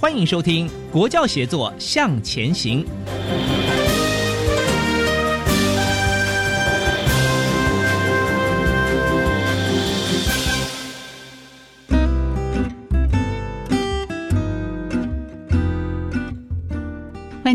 [0.00, 2.84] 欢迎收听《国教协作向前行》。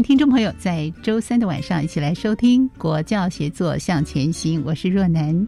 [0.04, 5.48] 听众朋友在周三的晚上一起来收听《国教协作向前行》，我是若楠。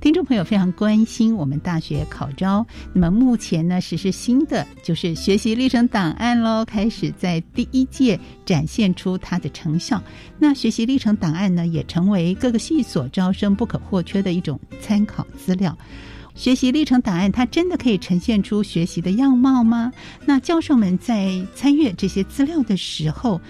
[0.00, 10.00] 听众朋友非常关心我们大学考招，那么目前呢实施新的就是学习历程档案喽，开始在第一届展现出它的成效。
[10.38, 15.76] 那学习历程档案呢，也成为各个系所招生不可或缺的一种参考资料。
[16.36, 19.92] 学习历程档案，它真的可以呈现出学习的样貌吗？
[20.24, 23.40] 那教授们在参阅这些资料的时候，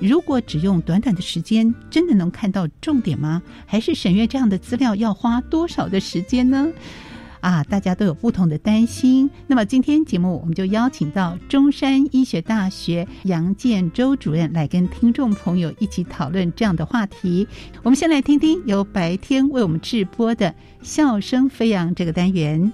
[0.00, 3.42] 如果只用短短的时间，真的能看到重点吗？
[3.66, 6.68] 还是审阅这样的资料要花多少的时间呢？
[7.40, 9.30] 啊，大家都有不同的担心。
[9.46, 17.46] 那么今天节目我们就邀请到中山医学大学杨建周主任来跟听众朋友一起讨论这样的话题。
[17.84, 20.52] 我们先来听听由白天为我们直播的
[20.82, 22.72] “笑声飞扬”这个单元。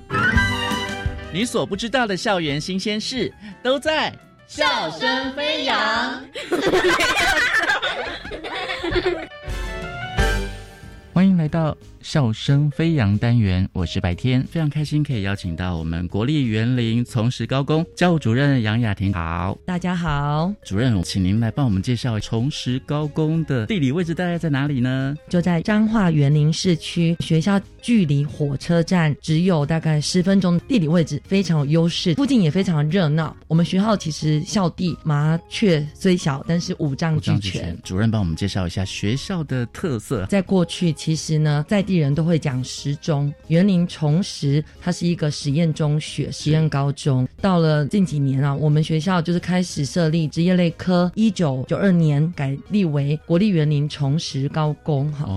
[1.35, 3.31] 你所不知道的校园新鲜事
[3.63, 4.15] 都在。
[4.55, 6.23] 笑声飞扬，
[11.15, 11.75] 欢迎来到。
[12.03, 19.13] 笑声飞扬单元，我是白天，非常开心可以邀请到我们国立园林从实高工教务主任杨雅婷。
[19.15, 25.15] 好，大家好，主任，请您来帮我们介绍从实高工的地理位置大概在哪里呢？
[25.29, 33.37] 就在彰化园林市区，学校距离火车站只有大概十分钟，地理位置非常有优势，附近也非常热闹。
[33.47, 37.79] 我们学校其实校地麻雀虽小，但是五脏俱全。
[37.85, 40.27] 主任帮我们介绍一下学校的特色。
[40.27, 47.27] 在过去，其实呢，在地人都会讲实中，园林重实，它是一个实验中学、实验高中。
[47.41, 55.29] 到了近几年啊，我们学校就是开始设立职业类科，一九九二年改立为国立园林重实高工，哈。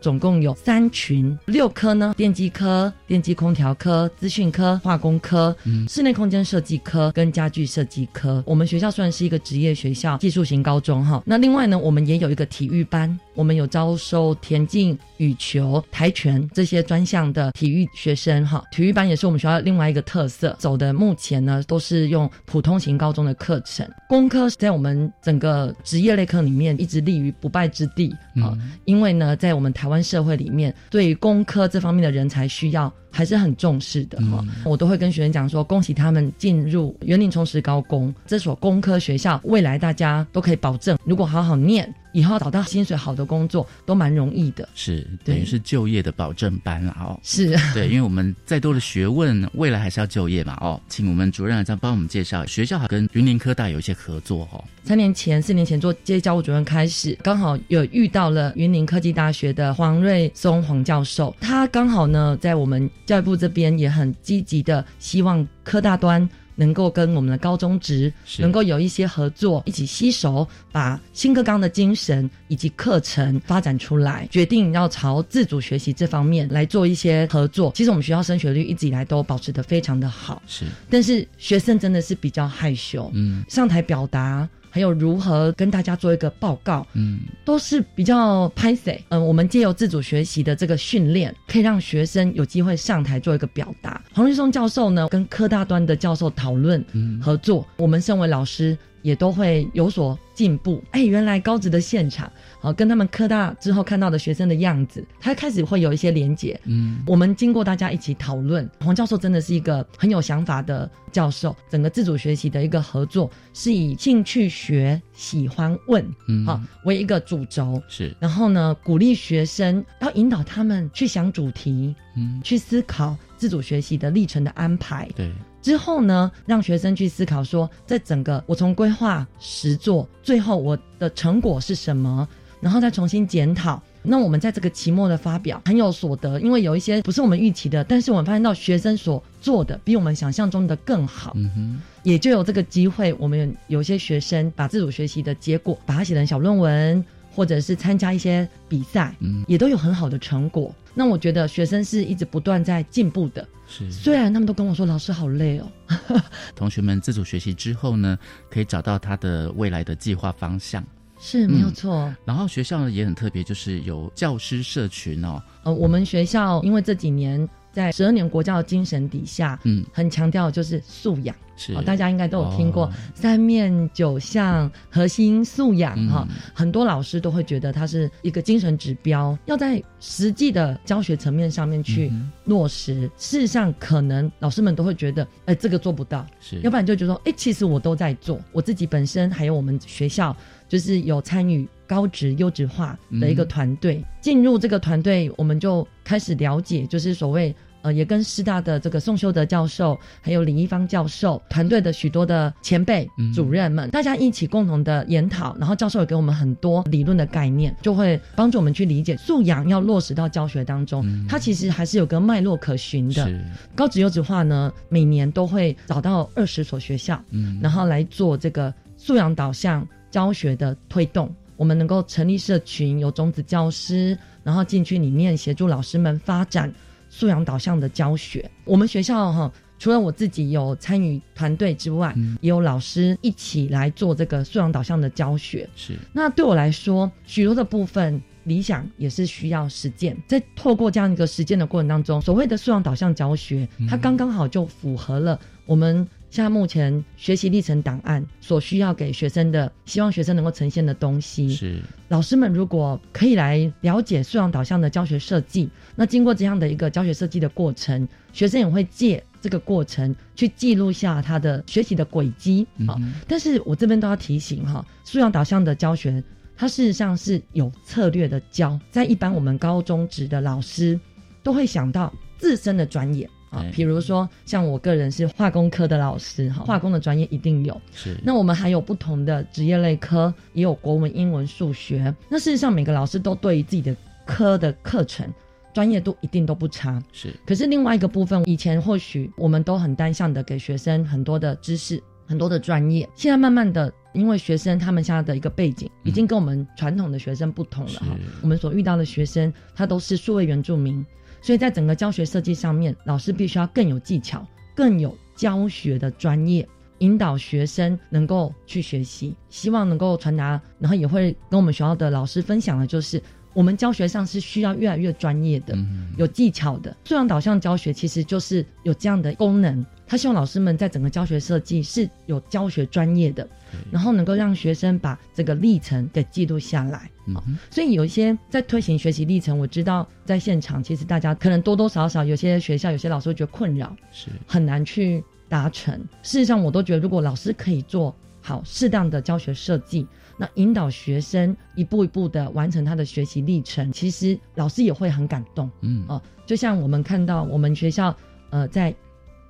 [0.00, 5.56] 总共有三群六科呢，电机科、电机空调科、资讯科、化工科、
[5.88, 8.44] 室内空间设计科跟家具设计科。
[8.46, 11.22] 我们学校算是一个职业学校，技术型高中哈。
[11.24, 18.62] 那另外呢，我们也有一个体育班，我们有招收田径、羽球、跆拳这些专项的体育学生哈。
[18.70, 23.84] 体育班也是我们学校另外一个特色，走的目前呢都是用普通型高中的课程。
[24.08, 30.04] 工科在我们整个职业类课里面一直立于不败之地啊，因为呢在我们台湾。
[30.04, 41.94] 社会里面对于工科这方面的人才需要还是很重视的哈，我都会跟学生讲说，恭喜他们进入园林重实高工这所工科学校，未来大家都可以保证，如果好好念。
[42.14, 47.18] 以后找到薪水好的工作都蛮容易的，是等于是就业的保证班了哦。
[47.24, 50.80] 是对，因为我们再多的学问，未来还是要就业嘛哦。
[50.88, 54.62] 请我们主任再帮我们介绍学校，好跟云林科大有一些合作哦。
[54.84, 66.28] 三年前、四年前做接教务主任开始，刚好有遇到了云林科技大学的黄瑞松黄教授，他刚好呢在我们教育部这边也很积极的，希望科大端。
[66.56, 77.72] 能够跟我们的高中职能够有一些合作，一起携手把新课纲的精神以及课程发展出来，决定要朝自主学习这方面来做一些合作。
[77.74, 84.48] 其实我们学校升学率一直以来都保持的非常的好，是，但是学生真的是比较害羞，嗯，上台表达。
[84.74, 94.02] 还有如何跟大家做一个报告，嗯，都是比较拍谁嗯，我们借由自主学习的这个训练，可以让学生有机会上台做一个表达。
[94.12, 96.84] 黄立松教授呢，跟科大端的教授讨论
[97.22, 98.76] 合作，我们身为老师。
[99.04, 100.82] 也都会有所进步。
[100.92, 106.58] 哎，原来高职的现场，好跟他们科大之后看到的学生的样子，他开始会有一些连结。
[106.64, 111.54] 嗯，我们经过大家一起讨论，黄教授真的是一个很有想法的教授。
[111.68, 117.82] 整个自主学习的一个合作，是以兴趣学、喜欢问，嗯，好为一个主轴。
[117.86, 125.06] 是，然后呢，鼓励学生要引导他们去想主题，嗯，去思考自主学习的历程的安排。
[125.14, 125.30] 对。
[125.64, 132.28] 之后呢，让学生去思考说，在整个我从规划实做，最后我的成果是什么，
[132.60, 133.82] 然后再重新检讨。
[134.02, 147.02] 那我们在这个期末的发表很有所得，因为有一些不是我们预期的，但是我们发现到学生所做的比我们想象中的更好，嗯，也就有这个机会，我们有些学生把自主学习的结果把它写成小论文。
[147.36, 150.72] 或者是参加一些比赛，嗯，也都有很好的成果。
[150.94, 153.46] 那我觉得学生是一直不断在进步的。
[153.66, 155.70] 是，虽然他们都跟我说老师好累哦。
[156.54, 158.18] 同学们自主学习之后呢，
[158.50, 160.84] 可以找到他的未来的计划方向，
[161.18, 162.14] 是没有错。
[162.24, 165.42] 然后学校呢也很特别，就是有教师社群哦。
[165.64, 167.48] 呃，我们学校因为这几年。
[167.74, 171.74] 在十二年国教的精神底下，嗯，很强调就是素养，是。
[171.82, 182.10] 大家应该都有听过三面九项核心素养哈，很多老师都会觉得它是一个精神指标，要在实际的教学层面上面去
[182.44, 183.10] 落实。
[183.18, 190.34] 事实上，可能老师们都会觉得，哎，这个做不到，是，要不然就觉得说，哎，其实我都在做，我自己本身还有我们学校
[190.68, 191.68] 就是有参与。
[191.86, 197.54] 高职优质化的一个团队进入这个团队，我们就开始了解，就是所谓
[197.84, 213.30] 呃，也跟师大的这个宋修德教授，还有李一芳教授团队的许多的前辈主任们，大家一起共同的研讨，然后教授也给我们很多理论的概念，就会帮助我们去理解素养要落实到教学当中，它其实还是有个脉络可循的。
[213.76, 221.30] 高职优质化呢，每年都会找到二十所学校，嗯，然后来做这个素养导向教学的推动。
[221.56, 226.72] 我们能够成立社群，有种子教师，然后进去里面协助老师们发展
[227.16, 228.50] 素养导向的教学。
[228.64, 235.68] 我们学校哈，除了我自己有参与团队之外，也有老师一起来做这个素养导向的教学。
[235.76, 240.16] 是，那对我来说，许多的部分理想也是需要实践。
[240.26, 246.04] 在透过这样一个实践的过程当中，所谓的素养导向教学，它刚刚好就符合了我们。
[246.34, 262.98] 像目前学习历程档案所需要给学生的，希望学生能够呈现的东西，是老师们如果可以来了解素养导向的教学设计，那经过这样的一个教学设计的过程，学生也会借这个过程去记录下他的学习的轨迹啊。
[263.28, 266.20] 但是我这边都要提醒哈，素养导向的教学，
[266.56, 270.98] 它事实上是有策略的教，在一般我们高中职的老师
[271.44, 273.30] 都会想到自身的专业。
[273.54, 277.80] 啊，比如说像我个人是化工科的老师，哈，化工的专业一定有。
[277.92, 282.14] 是，那我们还有不同的职业类科，也有国文、英文、数学。
[282.28, 283.94] 那事实上，每个老师都对于自己的
[284.26, 285.32] 科的课程
[285.72, 287.02] 专业度一定都不差。
[287.12, 293.08] 是，可是另外一个部分，以前或许我们都很单向的给学生很多的知识、很多的专业。
[293.14, 298.06] 现在慢慢的，因为学生他们现在的一个背景已经跟我们传统的学生不同了哈。
[298.40, 301.04] 我们所遇到的学生，他都是数位原住民。
[301.44, 304.42] 所以在整个教学设计上面，老师必须要更有技巧，
[304.74, 306.66] 更有教学的专业，
[307.00, 313.22] 引导学生能够去学习，希望能够传达，然后也会跟我们学校的老师分享的，就是
[313.52, 315.76] 我们教学上是需要越来越专业的，
[316.16, 319.84] 有技巧的素养导向教学，其实就是有这样的功能。
[320.06, 323.46] 他希望老师们在整个教学设计是有教学专业的，
[323.90, 327.10] 然后能够让学生把这个历程给记录下来。
[327.26, 335.98] 嗯，所以有一些在推行学习历程，我知道在现场其实大家可能多多少少有些学校有些老师会觉得困扰，是很难去达成。
[336.22, 345.70] 事实上，我都觉得如果老师可以做好适当的教学设计，那引导学生一步一步的完成他的学习历程，其实老师也会很感动。
[345.80, 348.14] 嗯哦，就像我们看到我们学校
[348.50, 348.94] 呃在。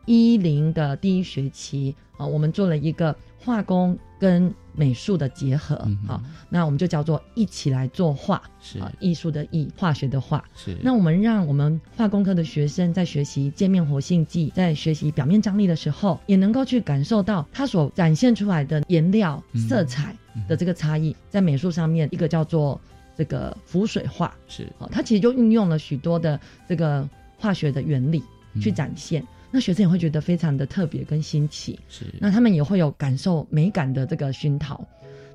[0.07, 5.77] 一零的第一学期啊，我们做了一个化工跟美术的结合
[6.07, 10.75] 好，那我们就叫做一起来作画，是啊，艺术的艺，化学的化，是。
[10.83, 20.17] 那我们让我们化工科的学生在学习界面活性剂，在学习表面张力的时候，也能够去感受到它所展现出来的颜料、色彩
[20.49, 21.15] 的这个差异。
[21.29, 22.81] 在美术上面，一个叫做
[23.15, 28.25] 这个浮水画，是哦，它其实就运用了许多的这个化学的原理
[28.59, 29.23] 去展现。
[29.55, 32.07] 那学生也会觉得非常的特别跟新奇，是。
[32.19, 34.85] 那他们也会有感受美感的这个熏陶。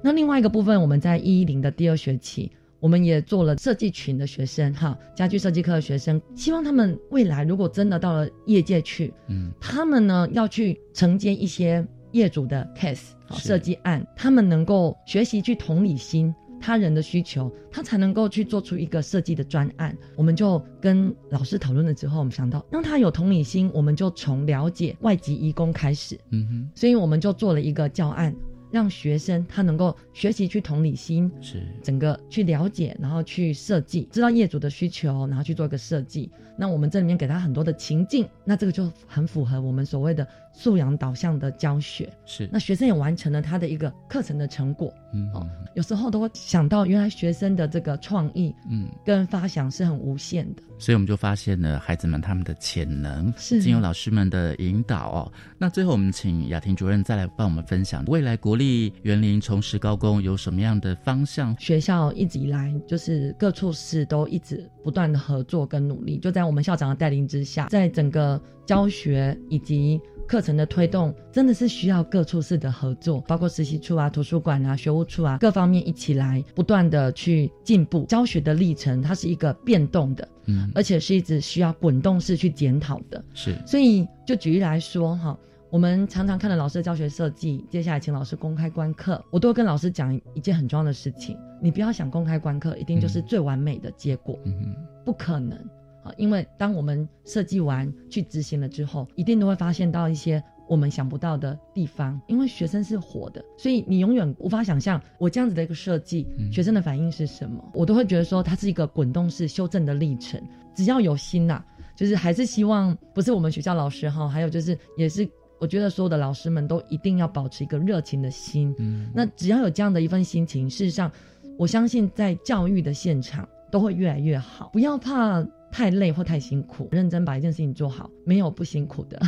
[0.02, 16.36] 那另外一个部分，我们在一一零的第二学期，我们也做了设计群的学生，哈，家具设计课的学生，希望他们未来如果真的到了业界去，嗯，他们呢要去承接一些业主的 case 好是设计案，他们能够学习去同理心。
[16.62, 19.98] 他人的需求，他才能够去做出一个设计的专案。
[20.16, 26.20] 我们就跟老师讨论了之后，我们想到让他有同理心，我们就从了解外籍移工开始。
[26.32, 28.36] 嗯哼，所以我们就做了一个教案，
[28.72, 36.30] 让学生他能够学习去同理心，是整个去了解，然后去设计，知道业主的需求，然后去做一个设计。
[36.58, 42.12] 那我们这里面给他很多的情境，那这个就很符合我们所谓的素养导向的教学。
[42.26, 44.94] 是，那学生也完成了他的一个课程的成果。
[45.14, 50.62] 嗯哦，有时候都会想到，原来学生的这个创意嗯，跟发想是很无限的。
[50.78, 55.32] 所以我们就发现了孩子们他们的潜能，是经由老师们的引导哦。
[55.58, 61.58] 那最后我们请雅婷主任再来帮我们分享，未来国立园林重实高工有什么样的方向？
[61.58, 78.06] 学校一直以来就是各处室都一直不断的合作跟努力，就在我们校长的带领之下，在整个教学以及课程的推动，真的是需要各处室的合作，包括实习处啊、图书馆啊、学务处啊各方面一起来不断的去进步。
[78.06, 83.24] 教学的历程它是一个变动的，嗯，而且是一直需要滚动式去检讨的。
[83.34, 85.36] 是所以就举例来说哈，
[85.72, 95.58] 我们常常看了老师的教学设计，接下来请老师公开观课，我都会跟老师讲一件很重要的事情：你不要想公开观课一定就是最完美的结果，嗯哼，不可能
[96.04, 96.12] 啊！
[96.18, 100.44] 因为当我们设计完去执行了之后，一定都会发现到一些。
[100.68, 107.60] 我们想不到的地方，因为学生是活的，所以你永远无法想象我这样子的一个设计，嗯学生的反应是什么。
[107.74, 110.40] 我都会觉得说，它是一个滚动式修正的历程。
[110.76, 115.28] 只要有心呐、就是还是希望不是我们学校老师哈，还有就是也是
[115.60, 118.74] 我觉得所有的老师们都一定要保持一个热情的心。
[118.80, 121.12] 嗯，那只要有这样的一份心情，事实上，
[121.58, 124.70] 我相信在教育的现场都会越来越好。
[124.74, 129.22] 不要怕太累或太辛苦，认真把一件事情做好，没有不辛苦的。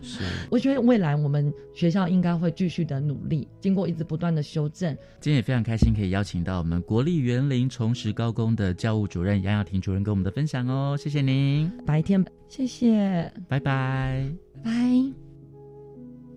[0.00, 0.20] 是。
[0.50, 4.96] 我觉得未来我们学校应该会继续的努力，经过一直不断的修正。
[5.20, 14.32] 今天也非常开心可以邀请到我们国立园林重实高工的教务主任杨雅婷主任跟我们的分享哦，谢谢您，白天，谢谢，拜拜。
[14.64, 15.31] 拜。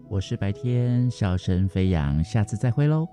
[0.08, 3.08] 我是白天笑声飞扬，下次再会喽。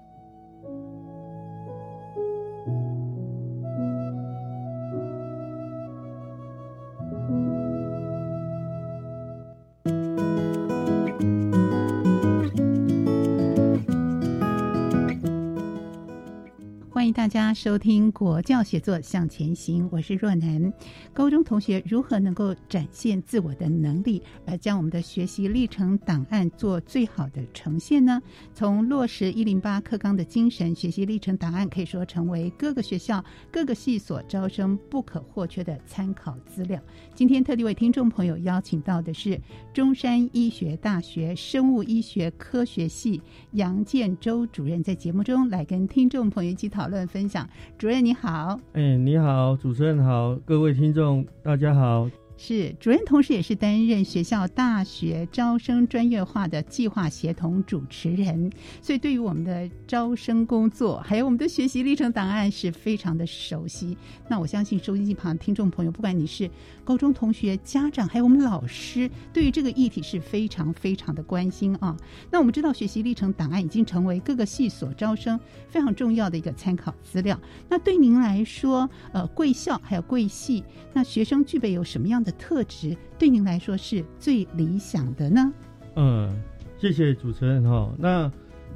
[17.72, 20.70] 收听《国教写作向前行》，我是若楠。
[21.14, 28.20] 高中同学如何能够展现自我的能力，而将我们的学习历程档案做最好的呈现呢？
[28.52, 36.78] 从落实一零八课纲的精神，学习历程档案可以说成为各个学校、各个系所招生不可或缺的参考资料。
[37.14, 39.40] 今天特地为听众朋友邀请到的是
[39.72, 43.18] 中山医学大学生物医学科学系
[43.52, 47.48] 杨建洲主任，在节目中来跟听众朋友一起讨论分享。
[47.78, 52.08] 主任你好，哎，你好，主持人好，各位听众大家好。
[52.44, 63.96] 是主任，同时也是担任学校大学招生专业化的计划协同主持人，所以对于我们的招生工作，还有我们的学习历程档案是非常的熟悉。
[64.28, 66.50] 那我相信收音机旁听众朋友，不管你是
[66.82, 71.96] 高中同学、家长，还有我们老师，对于这个议题是非常非常的关心啊。
[72.28, 77.40] 那我们知道，学习历程档案已经成为各个系所招生非常重要的一个参考资料。
[77.68, 85.52] 那对您来说，呃，贵校还有贵系，那学生具备有什么样的特质，对您来说是最理想的呢？
[85.96, 86.30] 嗯，
[86.78, 87.92] 谢谢主持人哈。
[87.98, 88.30] 那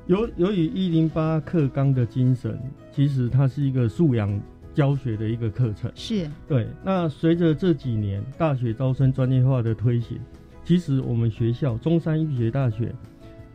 [0.07, 2.59] 由由于一零八课纲的精神，
[2.93, 4.41] 其实它是一个素养
[4.75, 5.91] 教学的一个课程。
[5.95, 6.69] 是对。
[6.85, 10.19] 那随着这几年大学招生专业化的推行，
[10.65, 12.95] 其实我们学校中山医学大学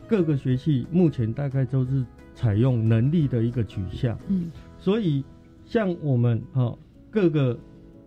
[0.08, 2.04] 各个学系目前大概都是
[2.34, 4.18] 采用能力的一个取向。
[4.28, 5.24] 嗯，所以
[5.66, 6.76] 像我们哈、
[7.10, 7.58] 各个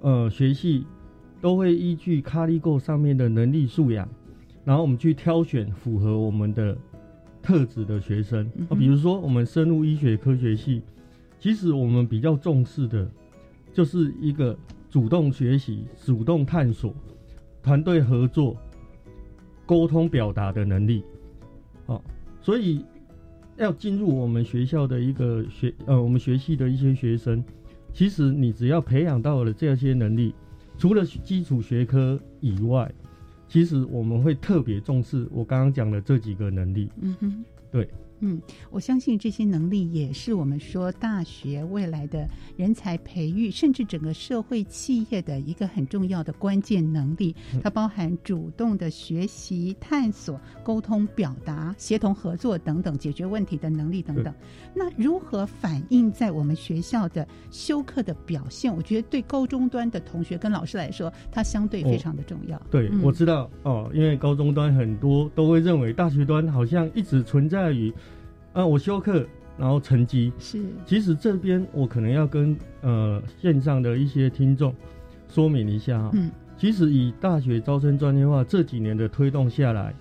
[0.01, 0.85] 呃学系
[1.45, 4.09] 都会依据卡利购上面的能力素养，
[4.65, 6.75] 然后我们去挑选符合我们的
[7.43, 8.51] 特质的学生。
[8.71, 10.81] 啊，比如说我们生物医学科学系，
[11.39, 13.07] 其实我们比较重视的，
[13.75, 14.59] 就是一个
[14.89, 16.95] 主动学习、主动探索、
[17.63, 18.57] 团队合作、
[19.67, 21.05] 沟通表达的能力。
[21.85, 22.03] 好、
[22.41, 22.83] 所以
[23.59, 27.45] 要进入我们学校的一个学呃，我们学系的一些学生，
[27.93, 30.35] 其实你只要培养到了这些能力，
[30.77, 32.93] 除了基础学科以外，
[33.49, 36.91] 其实我们会特别重视我刚刚讲的这几个能力。
[37.01, 37.45] 嗯哼，
[38.21, 38.41] 嗯，
[38.71, 47.35] 我相信这些能力也是我们说大学未来的人才培育，甚至整个社会企业的一个很重要的关键能力。
[47.63, 54.33] 它包含主动的学习、探索、沟通、表达、协同合作等等，解决问题的能力等等。
[54.75, 58.75] 那如何反映在我们学校的修课的表现？
[58.75, 62.59] 我觉得对高中端的同学跟老师来说，它相对非常的重要。
[62.71, 67.93] 对，我知道哦，因为高中端很多都会认为大学端好像一直存在于。
[68.55, 69.27] 啊，我修课，
[69.59, 70.65] 然后成绩是。
[70.87, 74.73] 其实这边我可能要跟呃线上的一些听众
[75.29, 76.11] 说明一下哈。
[76.15, 76.31] 嗯。
[76.57, 79.93] 其实以大学招生专业化这几年的推动下来，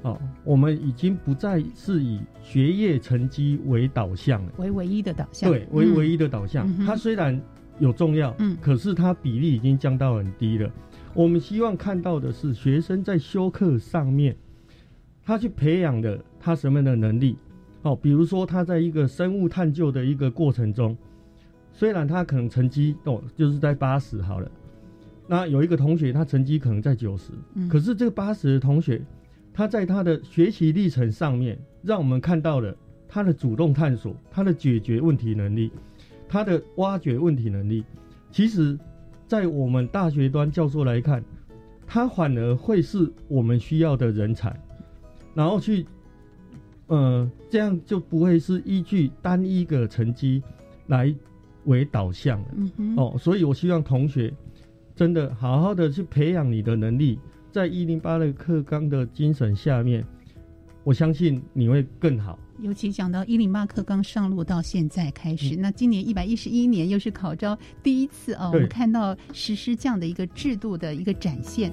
[0.00, 5.50] 哦，我们已经不再是以学业成绩为导向了，为唯一的导向。
[5.50, 6.66] 对，为唯一的导向。
[6.86, 7.38] 它虽然
[7.78, 10.70] 有重要，嗯，可是它比例已经降到很低了。
[11.12, 14.34] 我们希望看到的是学生在修课上面，
[15.22, 17.36] 他去培养的他什么样的能力。
[17.82, 20.94] 哦，比如说他在一个生物探究的一个过程中，
[21.72, 24.50] 虽然他可能成绩哦就是在八十好了，
[25.26, 27.32] 那有一个同学他成绩可能在九十，
[27.70, 29.00] 可是这个八十的同学，
[29.54, 32.76] 他在他的学习历程上面，让我们看到了
[33.08, 35.72] 他的主动探索、他的解决问题能力、
[36.28, 37.82] 他的挖掘问题能力，
[38.30, 38.78] 其实，
[39.26, 41.24] 在我们大学端教授来看，
[41.86, 44.54] 他反而会是我们需要的人才，
[45.32, 45.86] 然后去。
[46.90, 50.42] 呃，这样就不会是依据单一个成绩
[50.88, 51.14] 来
[51.64, 52.48] 为导向了。
[52.96, 54.34] 哦，所以我希望同学
[54.96, 57.16] 真的好好的去培养你的能力，
[57.52, 60.04] 在一零八的课纲的精神下面，
[60.82, 62.36] 我相信你会更好。
[62.58, 71.70] 尤其讲到一零八课刚上路到现在开始，那今年一百一十一年又是考招第一次啊，我们看到实施这样的一个制度的一个展现。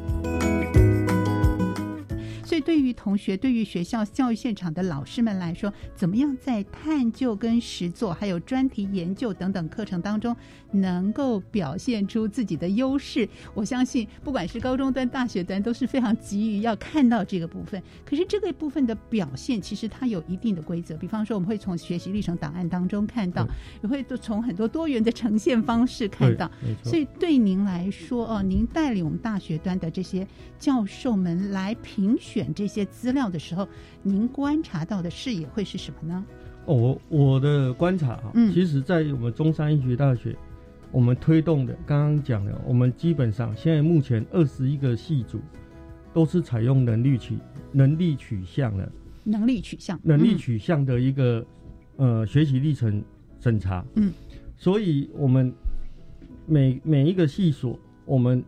[2.60, 10.36] 对于同学、对于学校教育现场的老师们来说，怎么样在探究、跟实作，还有专题研究等等课程当中，
[10.72, 13.28] 能够表现出自己的优势？
[13.54, 17.82] 我相信，不管是高中端、大学端，都是非常急于要看到这个部分。
[18.06, 20.96] 可是，这个部分的表现，其实它有一定的规则。
[20.96, 23.48] 比方说，我们会从学习历程档案当中看到，
[23.82, 26.50] 也会从很多多元的呈现方式看到。
[26.84, 30.28] 所以，对您来说，哦，您带领我们大学端的这些
[30.60, 32.28] 教授们来评选。
[32.38, 33.68] 选这些资料的时候，
[34.04, 36.24] 您观察到的视野会是什么呢？
[36.66, 40.36] 哦，我我的观察哈，其实，在我们中山医学大学，
[40.92, 45.40] 我们推动的刚刚讲的，我们基本上现在目前二十一个系组
[46.14, 47.38] 都是采用能力取
[47.72, 48.92] 能力取向的，
[49.24, 51.46] 能力取向能力取向的一个
[51.98, 53.04] 呃学习历程
[53.40, 53.86] 审查。
[53.96, 54.12] 嗯，
[54.56, 55.54] 所以我们
[56.46, 58.44] 每每一个系所，我们。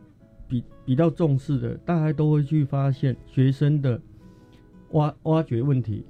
[0.51, 4.01] 比比较重视的，大家都会去发现学生的
[4.93, 6.03] 挖挖掘问题、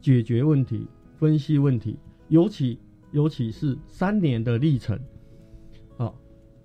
[0.00, 0.86] 解决问题、
[1.18, 2.78] 分析问题，尤其
[3.10, 5.02] 尤其是三年的历程，啊，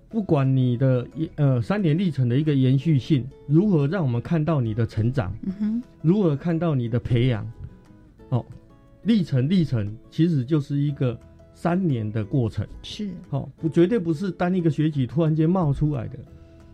[0.08, 7.46] 不管你的呃三年历程的一个延续性，如何让我们看到你的成长，嗯，如何看到你的培养，
[8.30, 8.44] 哦，
[9.02, 11.18] 历程历程其实就是一个
[11.52, 16.18] 三年的过程，是，好，不绝对不是单一个学期突然间冒出来的。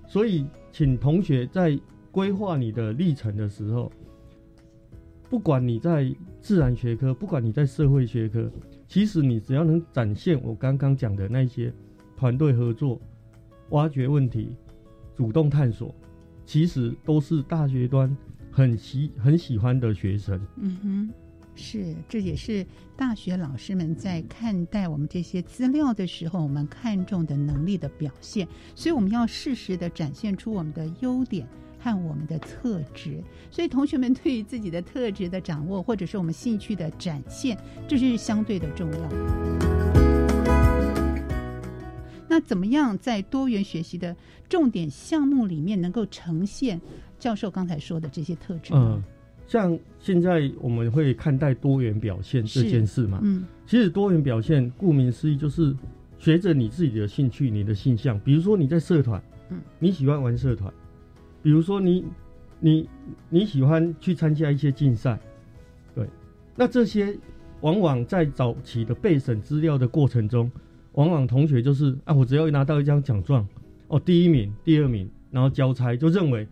[0.07, 1.77] 所以，请同学在
[2.12, 3.90] 规划你的历程的时候，
[5.29, 8.49] 不管你在自然学科，不管你在社会学科，
[8.87, 11.73] 其实你只要能展现我刚刚讲的那些
[12.16, 13.01] 团队合作、
[13.70, 14.55] 挖掘问题、
[15.16, 15.94] 主动探索，
[16.44, 18.16] 其实都是大学端
[18.50, 20.40] 很喜很喜欢的学生。
[20.57, 21.11] 嗯哼。
[21.57, 28.44] 是，这也是大学老师们在看待我们这些资料的时候，我们看重的能力的表现。
[28.74, 31.46] 所以，我们要适时的展现出我们的优点
[31.79, 33.22] 和我们的特质。
[33.53, 39.93] 所以，同学们对于自己的特质的掌握，或者是我们兴趣的展现，这是相对的重要。
[42.35, 44.16] 那怎么样在多元学习的
[44.49, 46.81] 重点项目里面，能够呈现
[47.16, 49.01] 教授刚才说的这些特质嗯？
[49.47, 53.20] 像现在我们会看待多元表现这件事嘛？
[53.23, 55.73] 嗯，其实多元表现顾名思义就是
[56.18, 60.75] 随着你自己的兴趣、你的性向，比如说你在社团，嗯，你喜欢玩社团，
[61.40, 62.05] 比如说你
[62.59, 62.88] 你
[63.29, 65.16] 你喜欢去参加一些竞赛，
[65.94, 66.05] 对，
[66.57, 67.16] 那这些
[67.61, 70.51] 往往在早期的备审资料的过程中，
[70.94, 73.46] 往往同学就是啊，我只要拿到一张奖状，
[73.88, 76.46] 哦，第一名、第二名，然后交差，就认为。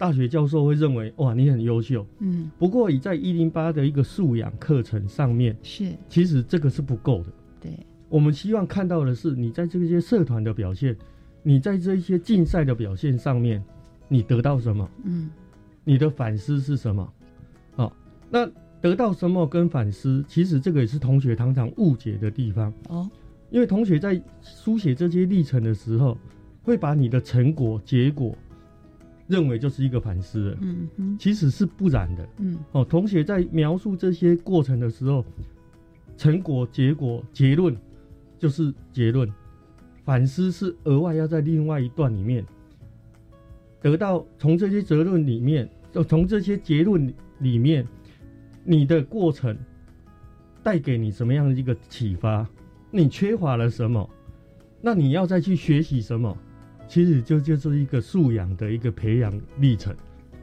[0.00, 2.06] 大学教授会认为哇，你很优秀。
[2.20, 7.32] 嗯，不过以在一零八的一个素养课程上面，是其实这个是不够的。
[7.60, 7.72] 对，
[8.08, 10.96] 我们希望看到的是你在这些社团的表现，
[11.42, 13.60] 你在这些竞赛的表现上面，
[14.06, 14.88] 你得到什么？
[15.02, 15.30] 嗯，
[15.82, 17.12] 你的反思是什么？
[17.74, 17.92] 好，
[18.30, 18.48] 那
[18.80, 23.10] 得到什么跟反思，其实这个也是同学常常误解的地方哦。
[23.50, 26.16] 因为同学在书写这些历程的时候，
[26.62, 28.36] 会把你的成果、结果
[29.26, 30.58] 认为就是一个反思了。
[30.60, 32.28] 嗯嗯，其实是不然的。
[32.38, 35.24] 嗯，哦，同学在描述这些过程的时候，
[36.16, 37.74] 成果、结果、结论
[38.38, 39.32] 就是结论，
[40.04, 42.44] 反思是额外要在另外一段里面
[43.80, 47.86] 得到从这些结论里面，就从这些结论里面，
[48.64, 49.56] 你的过程
[50.62, 52.46] 带给你什么样的一个启发？
[52.90, 54.08] 你缺乏了什么？
[54.80, 56.36] 那你要再去学习什么？
[56.86, 59.94] 其实就就是一个素养的一个培养历程，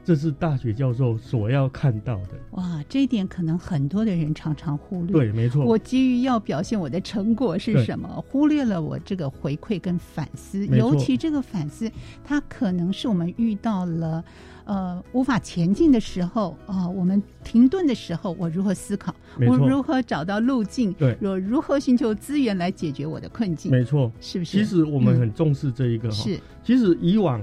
[0.05, 2.29] 这是大学教授所要看到的。
[2.51, 5.11] 哇，这一点可能很多的人常常忽略。
[5.11, 5.65] 对，没错。
[5.65, 10.65] 我急于要表现我的成果是什么，忽略了我这个回馈跟反思。
[10.67, 11.91] 尤其这个反思，
[12.23, 14.23] 它可能是我们遇到了。
[14.65, 19.13] 呃，无法前进的时候啊，我们停顿的时候，我如何思考？
[19.47, 20.91] 我如何找到路径？
[20.93, 23.71] 对，我如何寻求资源来解决我的困境？
[23.71, 24.57] 没错，是不是？
[24.57, 26.09] 其实我们很重视这一个。
[26.09, 27.39] 是，其实以往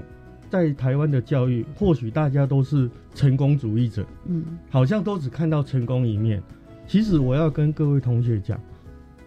[0.53, 6.43] 在台湾的教育，或许大家都是成功主义者，嗯，好像都只看到成功一面。
[6.85, 8.55] 其实我要跟各位同学讲，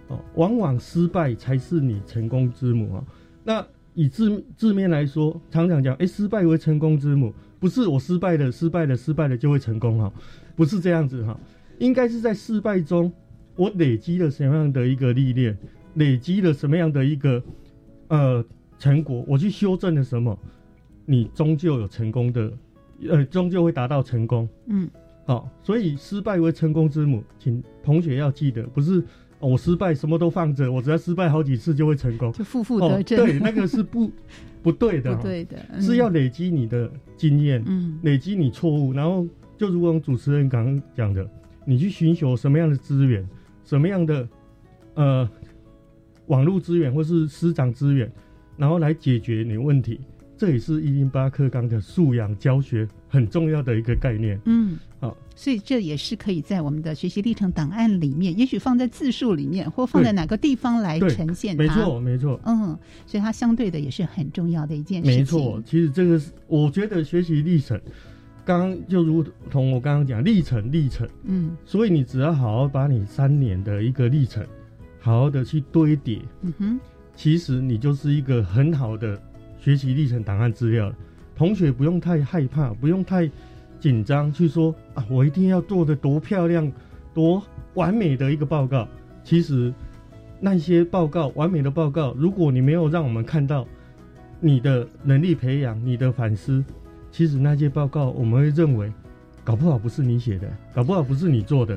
[0.06, 3.04] 哦，往往失败才是你成功之母啊。
[3.42, 7.34] 那以字字面来说，常常讲，哎，失败为成功之母。
[7.58, 10.12] 不是我失败了，失败了，失败了就会成功哈，
[10.54, 11.36] 不是这样子哈，
[11.80, 13.12] 应该是在失败中，
[13.56, 15.58] 我累积了什么样的一个历练，
[15.94, 17.42] 累积了什么样的一个
[18.06, 18.44] 呃
[18.78, 20.38] 成果，我去修正了什么，
[21.06, 22.52] 你终究有成功的，
[23.08, 24.46] 呃，终究会达到成功。
[24.66, 24.86] 嗯，
[25.24, 29.02] 好，所以失败为成功之母，请同学要记得，不是
[29.38, 33.24] 我失败什么都放着，我只要失败好几次就会成功，就负负得正。
[33.24, 34.10] 对，那个是不。
[34.66, 39.24] 不对的，不对的，是要累积你的经验，嗯，累积你错误，然后
[39.56, 41.24] 就如同主持人刚刚讲的，
[41.64, 43.24] 你去寻求什么样的资源，
[43.62, 44.28] 什么样的
[44.94, 45.30] 呃
[46.26, 48.10] 网络资源或是师长资源，
[48.56, 50.00] 然后来解决你问题。
[50.38, 54.38] 这也是一零八课纲的素养教学很重要的一个概念。
[54.44, 61.56] 嗯，好，所以这也是可以在我们的学习历程档案里面，也许放在字数里面，或放在哪个地方来呈现。
[61.56, 62.38] 没错，没错。
[62.44, 65.18] 嗯，所以它相对的也是很重要的一件事情。
[65.18, 67.80] 没错，其实这个是我觉得学习历程，
[68.44, 71.08] 刚刚就如同我刚刚讲历程，历程。
[71.24, 74.46] 嗯，所以你只要好好把你三年的一个历程，
[75.00, 76.20] 好好的去堆叠。
[76.42, 76.80] 嗯哼，
[77.14, 79.18] 其实你就是一个很好的。
[79.66, 80.92] 学习历程档案资料，
[81.34, 83.28] 同学不用太害怕，不用太
[83.80, 86.70] 紧张，去说啊，我一定要做的多漂亮、
[87.12, 87.42] 多
[87.74, 88.86] 完美的一个报告。
[89.24, 89.74] 其实
[90.38, 93.66] 那些报告，完美的报告，如果你没有让我们看到
[94.38, 96.64] 你的能力培养、你的反思，
[97.10, 98.92] 其实那些报告我们会认为，
[99.42, 101.76] 搞不好不是你写的，搞不好不是你做的。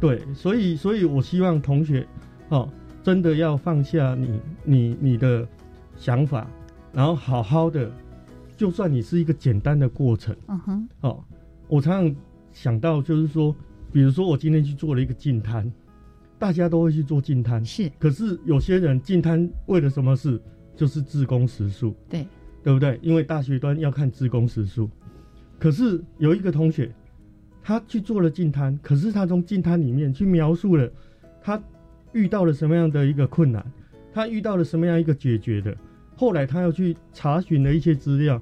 [0.00, 2.06] 对，所以，所以我希望同学，
[2.48, 2.66] 哦，
[3.02, 5.46] 真的要放下你、你、你的
[5.94, 6.46] 想法。
[6.92, 7.90] 然后好好的，
[8.56, 11.24] 就算你是一个简单的过程，嗯哼，哦，
[11.68, 12.16] 我常常
[12.52, 13.54] 想到就是说，
[13.90, 15.70] 比如说我今天去做了一个净滩，
[16.38, 20.40] 大家都会去做净滩，是，可是有些人净滩为了什么事？
[20.74, 22.26] 就是自工时数，对，
[22.62, 22.98] 对不对？
[23.02, 24.88] 因为大学端要看自工时数，
[25.58, 26.90] 可是有一个同学，
[27.62, 30.90] 他去做了净滩，可是他从净滩里面去描述了
[31.42, 31.62] 他
[32.12, 33.64] 遇到了什么样的一个困难，
[34.12, 35.76] 他遇到了什么样一个解决的。
[36.22, 38.40] 后来他要去查询了一些资料，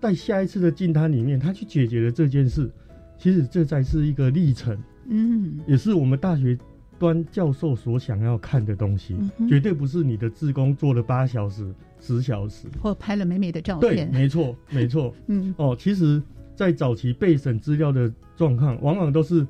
[0.00, 2.70] 在下一次的进摊里面，他去解决了这件事。
[3.18, 6.56] 其实这才是一个历程，嗯，也是我们大学
[7.00, 9.16] 端教授所想要看的东西，
[9.48, 14.08] 绝对不是你的自工做了八小时、十小时，或拍了美美的照片。
[14.08, 15.12] 对，没错， 没错。
[15.26, 16.22] 嗯，哦，其实，
[16.54, 19.44] 在早期备审资料的状况，往往都是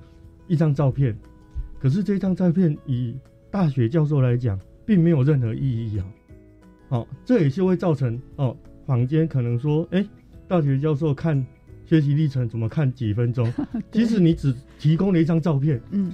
[0.48, 1.14] 一张照片，
[1.78, 3.14] 可是这张照片以
[3.50, 6.06] 大学教授来讲，并没有任何意义啊。
[6.90, 10.04] 好，这也是会造成哦，坊间可能说，哎，
[10.48, 11.46] 大学教授看
[11.86, 13.50] 学习历程怎么看几分钟？
[13.92, 16.10] 即使你只提供了一张照片，嗯，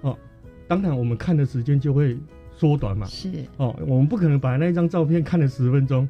[0.00, 0.18] 哦，
[0.66, 2.18] 当然我们看的时间就会
[2.56, 6.08] 缩短嘛，是哦，我们不可能把那一张照片看了十分钟，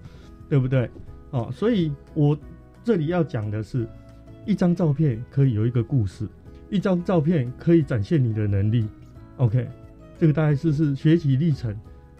[0.49, 0.89] 对不对？
[1.33, 2.39] 哦，所以我
[2.83, 3.87] 这里要讲的是，
[4.47, 6.27] 一张照片可以有一个故事，
[6.71, 8.89] 一张照片可以展现你的能力。
[9.37, 9.69] OK，
[10.19, 11.77] 这个大概是是学习历程。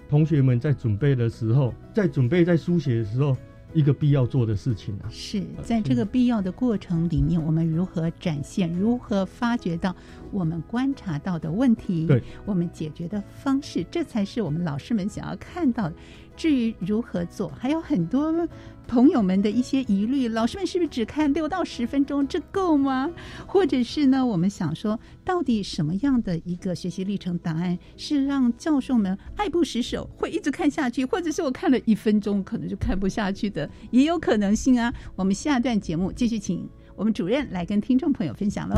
[0.09, 3.37] 同学们在准备的时候，在准备在书写的时候，
[3.73, 5.09] 一个必要做的事情啊。
[5.11, 9.95] 是在这个必要的过程里面，我们如何展现，如何发掘到
[10.31, 15.95] 我们观察到的问题，对，我们解决的方式，这才是我们老师们想要看到的。
[16.37, 18.47] 至于如何做，还有很多
[18.87, 20.29] 朋友们的一些疑虑。
[20.29, 23.11] 老师们是不是只看六到十分钟，这够吗？
[23.47, 24.25] 或者是呢？
[24.25, 34.93] 我们想说，到底什么样的一个学习历程档案是让教授们爱不释手，会一直看下去，或者是我看了一分钟可能就看不下去的，也有可能性啊。
[35.15, 38.77] 我们下段节目继续请我们主任来跟听众朋友分享喽。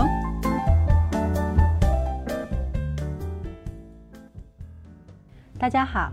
[5.58, 6.12] 大家好，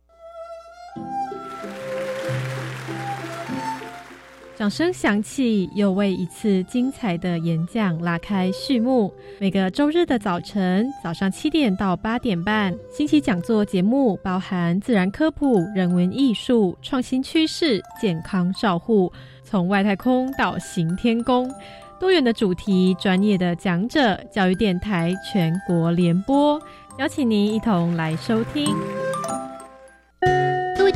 [4.61, 9.11] 掌声响起，又为一次精彩的演讲拉开序幕。
[9.39, 19.11] 每个周日的早晨，早上七点到八点半，星期讲座节目包含自然科普、人文艺术、创新趋势、健康照护，
[19.43, 21.51] 从外太空到行天宫，
[21.99, 26.61] 多元的主题，专业的讲者，教育电台全国联播，
[26.99, 28.67] 邀请您一同来收听。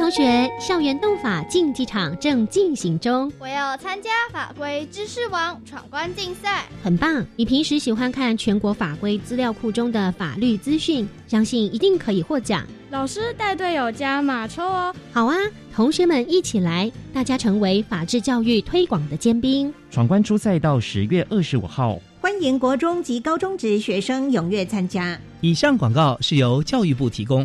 [0.05, 3.31] 同学，校园斗法竞技场正进行中。
[3.39, 7.25] 我要参加法规知识网闯关竞赛，很棒！
[7.35, 12.63] 你平时喜欢看全国法规资料库中的法律资讯，相信一定可以获奖。
[12.91, 14.93] 老师带队友加马抽哦！
[15.11, 15.35] 好啊，
[15.73, 19.73] 同学们一起来，大家成为法治教育推广的尖兵。
[19.89, 25.19] 闯关初赛到十月二十五号，欢迎国中及高中职学生踊跃参加。
[25.41, 27.43] 以上广告是由教育部提供。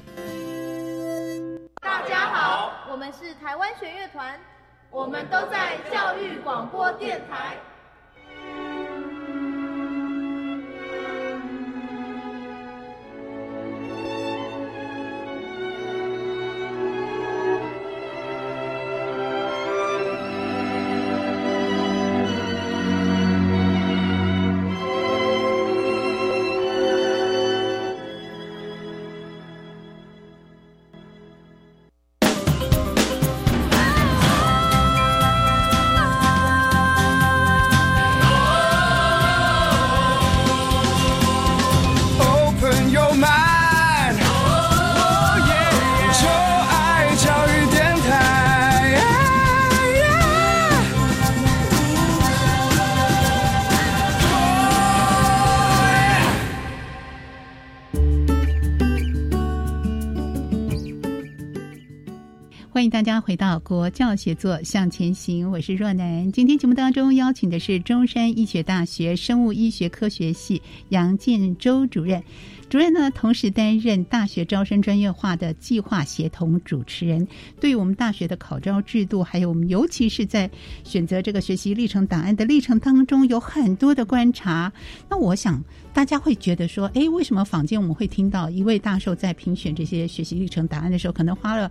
[3.42, 4.38] 台湾弦乐团，
[4.90, 7.56] 我们都在教育广播电台。
[62.72, 66.30] 欢迎大家回到国教协作向前行，我是若楠。
[66.30, 72.22] 今天节目当中邀请的是中山医学大学生物医学科学系杨建洲主任。
[72.68, 77.26] 主任呢，同时担任大学招生专业化的计划协同主持人，
[77.58, 80.48] 对于我们大学的考招制度，还有我们尤其是在
[80.84, 84.72] 选择这个学习历程档案的历程当中，有很多的观察。
[85.08, 85.60] 那我想
[85.92, 91.68] 大家会觉得说，哎，为什么坊间我们会听到一位大寿在评选这些学习历程档案的时候，可能花了？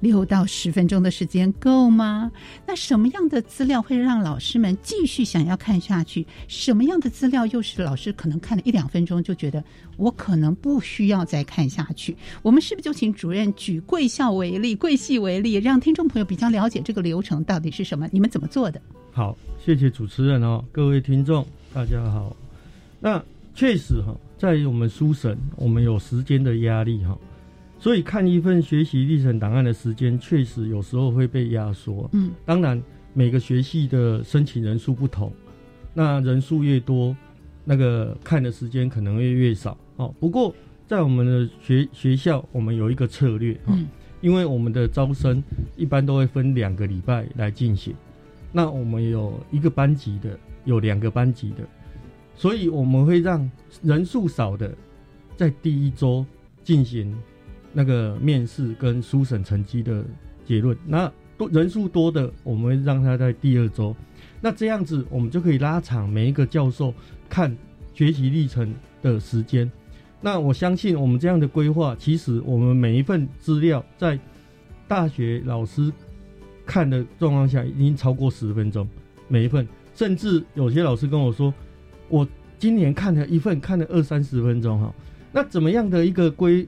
[0.00, 2.30] 六到十分钟的时间够吗？
[2.66, 6.26] 那什么样的资料会让老师们继续想要看下去？
[6.46, 9.62] 什么样的资料又是老师可能看了一两分钟就觉得
[9.96, 12.16] 我可能不需要再看下去？
[12.42, 18.08] 我们是不是就请主任举贵校为例、贵系为例，让听众朋友比较了解这个流程到底是什么？
[18.12, 18.80] 你们怎么做的？
[19.12, 22.36] 好，谢谢主持人哦，各位听众大家好。
[23.00, 23.22] 那
[23.54, 27.18] 确实哈，在我们书审，我们有时间的压力哈。
[27.80, 32.10] 所以看一份学习历程档案的时间，确实有时候会被压缩。
[32.12, 32.82] 嗯，当然
[33.14, 35.32] 每个学系的申请人数不同，
[35.94, 37.16] 那人数越多，
[37.64, 39.78] 那个看的时间可能会越少。
[39.94, 40.52] 哦，不过
[40.88, 43.78] 在我们的学学校，我们有一个策略啊，
[44.20, 45.40] 因为我们的招生
[45.76, 47.94] 一般都会分两个礼拜来进行，
[48.50, 51.58] 那我们有一个班级的，有两个班级的，
[52.34, 53.48] 所以我们会让
[53.82, 54.74] 人数少的
[55.36, 56.26] 在第一周
[56.64, 57.16] 进行。
[57.72, 60.04] 那个面试跟书审成绩的
[60.44, 63.94] 结论，那多人数多的，我们会让他在第二周。
[64.40, 66.92] 那这样子，我们就可以拉长每一个教授
[67.28, 67.56] 看
[67.94, 69.70] 学习历程的时间。
[70.20, 74.18] 那我相信，我们这样的规划，其实我们每一份资料在
[74.88, 75.92] 大学老师
[76.66, 78.88] 看的状况下，已经超过十分钟。
[79.28, 81.54] 每一份，甚至有些老师跟我说，
[82.08, 82.26] 我
[82.58, 84.92] 今年看了一份，看了二三十分钟哈。
[85.30, 86.66] 那怎么样的一个规？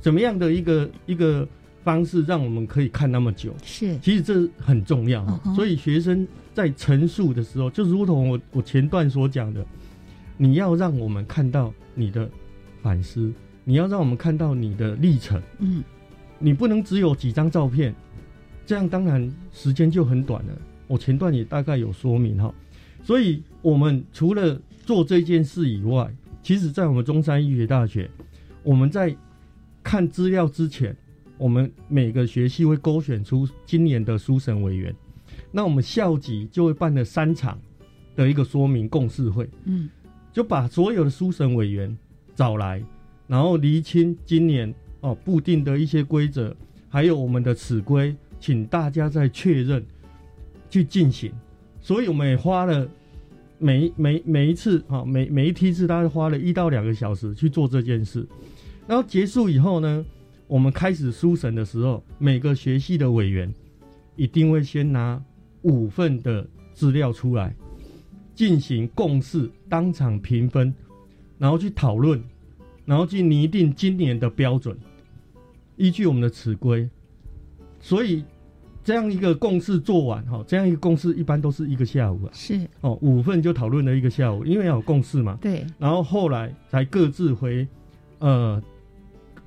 [0.00, 1.46] 怎么样的一个一个
[1.82, 5.26] 方式让我们可以看那么久，是，其实这很重要。
[5.56, 9.64] 所以学生在陈述的时候，就如同我我前段所讲的，
[10.36, 12.28] 你要让我们看到你的
[12.82, 13.32] 反思，
[13.64, 15.40] 你要让我们看到你的历程。
[15.58, 15.82] 嗯，
[16.38, 17.94] 你不能只有几张照片，
[18.66, 20.52] 这样当然时间就很短了。
[20.86, 22.52] 我前段也大概有说明哈，
[23.02, 26.10] 所以我们除了做这件事以外，
[26.42, 28.10] 其实在我们中山医学大学，
[28.62, 29.14] 我们在
[29.82, 30.96] 看资料之前。
[31.38, 34.94] 我们每个学系会勾选出今年的书审委员，
[35.50, 37.58] 那我们校级就会办了三场
[38.14, 39.88] 的一个说明共事会，嗯，
[40.34, 41.96] 就把所有的书审委员
[42.34, 42.84] 找来，
[43.26, 46.54] 然后厘清今年哦固定的一些规则，
[46.90, 49.82] 还有我们的尺规，请大家再确认
[50.68, 51.32] 去进行。
[51.80, 52.86] 所以我们也花了
[53.56, 58.28] 每每每一次啊每每一梯次大概花了一到两个小时去做这件事，
[58.90, 60.04] 然后结束以后呢？
[60.48, 63.54] 我们开始书审的时候，每个学系的委员
[64.16, 65.22] 一定会先拿
[65.62, 67.54] 五份的资料出来，
[68.34, 70.74] 进行共识，当场评分，
[71.38, 72.20] 然后去讨论，
[72.84, 74.76] 然后去拟定今年的标准，
[75.76, 76.90] 依据我们的尺规。
[77.78, 78.24] 所以
[78.82, 82.30] 这样一个共识做完，哈，这样一个共识一般都是一个下午啊。
[82.32, 85.38] 是哦，五份就讨论了一个下午，因为要有共识嘛。
[85.40, 85.64] 对。
[85.78, 87.64] 然后后来才各自回，
[88.18, 88.60] 呃。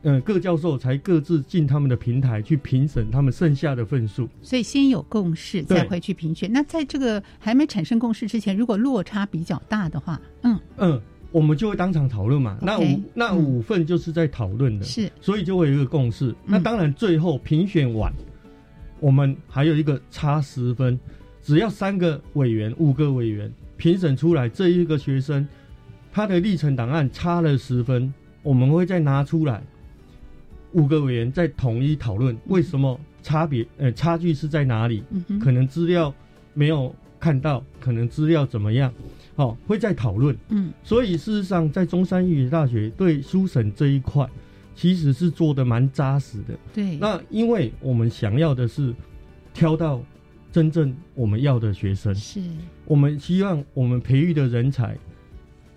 [0.05, 6.51] 嗯，各教授才各自进他们的平台去评审他们剩下的份数，所以先有共识再回去评选。
[6.51, 12.57] 那在这个还没产生共识之前，如果落差比较大的话，嗯嗯，我们就会当场讨论嘛。
[12.61, 16.35] 那五那五份就是在讨论的，是，所以就会有一个共识。
[16.45, 18.11] 那当然最后评选完，
[18.99, 20.99] 我们还有一个差十分，
[21.41, 25.47] 只要三个委员、五个委员评审出来这一个学生
[26.11, 29.63] 他的历程档案差了十分，我们会再拿出来。
[30.73, 35.03] 五个委员在统一讨论为什么差别呃差距是在哪里？
[35.41, 36.13] 可能资料
[36.53, 38.93] 没有看到，可能资料怎么样？
[39.35, 40.35] 好，会在讨论。
[40.49, 44.29] 嗯，所以事实上，在中山医学大学对书审这一块，
[44.75, 46.57] 其实是做的蛮扎实的。
[46.73, 48.93] 对，那因为我们想要的是
[49.53, 50.03] 挑到
[50.51, 52.41] 真正我们要的学生，是
[52.85, 54.97] 我们希望我们培育的人才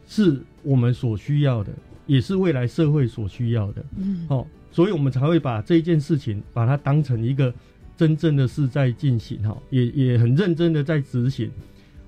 [0.07, 1.73] 是我们所需要的，
[2.07, 3.85] 也是未来社会所需要的。
[3.97, 4.47] 嗯，好。
[4.77, 7.51] 所以我们才会把这件事情把它当成一个
[7.97, 11.51] 真正的事在进行哈，也也很认真的在执行。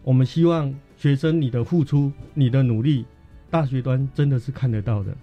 [0.05, 3.07] 我们希望学生你的付出、你的努力，
[3.49, 5.17] 大学端真的是看得到的。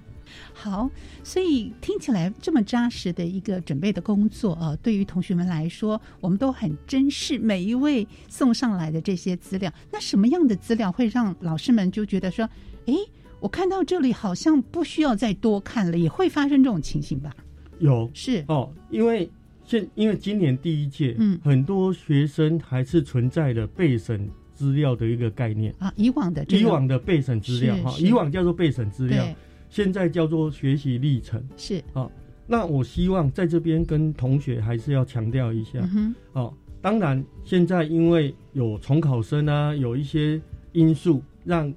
[0.56, 0.90] 好，
[1.24, 9.72] 所以听起来这么扎实的一个准备的工作啊，对于同学们来说，我们都很珍视每一位送上来的这些资料。
[9.92, 12.50] 那什么样的资料会让老师们就觉得说，
[12.88, 12.96] 哎？
[13.40, 17.32] 我看到这里好像不需要再多看了，也会发生这种情形吧？
[17.80, 18.10] 有。
[18.14, 18.44] 是。
[18.48, 19.30] 哦，因为
[19.64, 25.74] 现因为今年第一届，嗯，很多学生还是存在的备审资料的一个概念。
[25.78, 29.24] 啊，以往的以往的备审资料哈，以往叫做备审资料，
[29.70, 31.44] 现在叫做学习历程。
[31.56, 31.84] 是。
[31.94, 32.12] 哦。
[32.48, 41.72] 那我希望在这边跟同学还是要强调一下，嗯哦，当然现在因为有重考生啊，有一些因素让。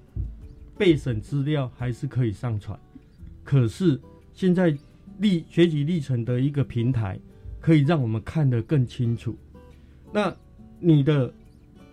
[0.79, 2.79] 备审资料还是可以上传，
[3.43, 4.01] 可是
[4.33, 4.75] 现在
[5.19, 7.19] 历学习历程的一个平台，
[7.61, 9.37] 可以让我们看得更清楚。
[10.13, 10.33] 那
[10.79, 11.35] 你的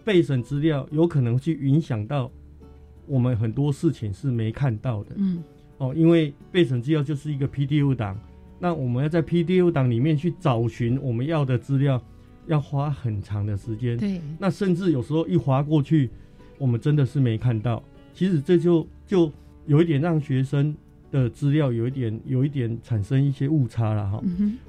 [0.03, 2.31] 备审资料有可能去影响到
[3.07, 5.15] 我们很多事情是没看到的。
[5.15, 5.43] 嗯，
[5.79, 8.15] 哦，因为备审资料就是一个 PDF 档，
[8.59, 11.99] 那我们要在 PDF 档里面去找寻我们要的资料，
[12.45, 13.97] 要花很长的时间。
[13.97, 16.11] 对，那甚至有时候一划过去，
[16.59, 17.83] 我们真的是没看到。
[18.15, 19.31] 其实这就就
[19.67, 20.75] 有一点让学生
[21.11, 24.23] 的资料有一点有一点产生一些误差了哈。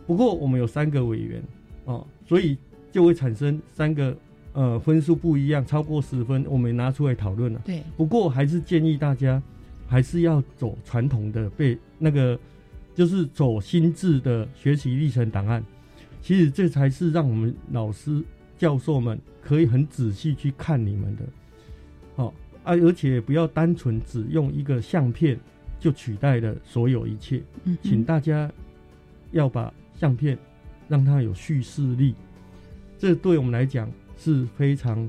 [0.06, 1.42] 不过我们有三个委员
[1.84, 2.58] 哦，所以
[2.90, 4.14] 就会产生三个
[4.52, 7.62] 呃分数不一样，超过十分，我们拿出来讨论了。
[7.64, 7.82] 对。
[7.96, 9.40] 不过还是建议大家
[9.86, 12.38] 还是要走传统的被那个，
[12.94, 15.64] 就是走心智的学习历程档案。
[16.20, 18.20] 其实这才是让我们老师
[18.58, 21.22] 教授们可以很仔细去看你们的。
[22.66, 22.72] 好。
[22.72, 25.38] 啊，而且不要单纯只用一个相片
[25.78, 27.40] 就取代了所有一切。
[27.64, 28.50] 嗯，请大家
[29.30, 30.36] 要把相片
[30.88, 32.14] 让它有叙事力，
[32.98, 35.08] 这对我们来讲是非常，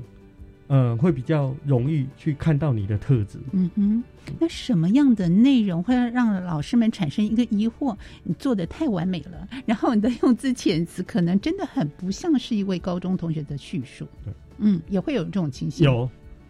[0.68, 3.38] 呃，会比较容易去看到你的特质。
[3.52, 4.04] 嗯哼，
[4.38, 7.96] 那什么样的内容会让老师们产生一个疑惑？
[8.22, 14.06] 你做的太完美了，然后你的用字遣词可能真的很不像是一位高中同学的叙述。
[14.24, 15.84] 对，嗯，也会有这种情形。
[15.84, 16.08] 有。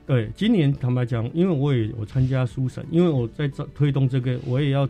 [0.08, 4.88] 对，今年坦白讲，因为我也我参加书审，因为我在这推动这个，我也要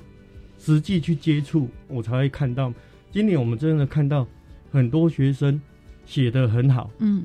[0.60, 2.72] 实际去接触，我才会看到。
[3.10, 4.24] 今年我们真的看到
[4.70, 5.60] 很多学生
[6.06, 7.24] 写的很好，嗯，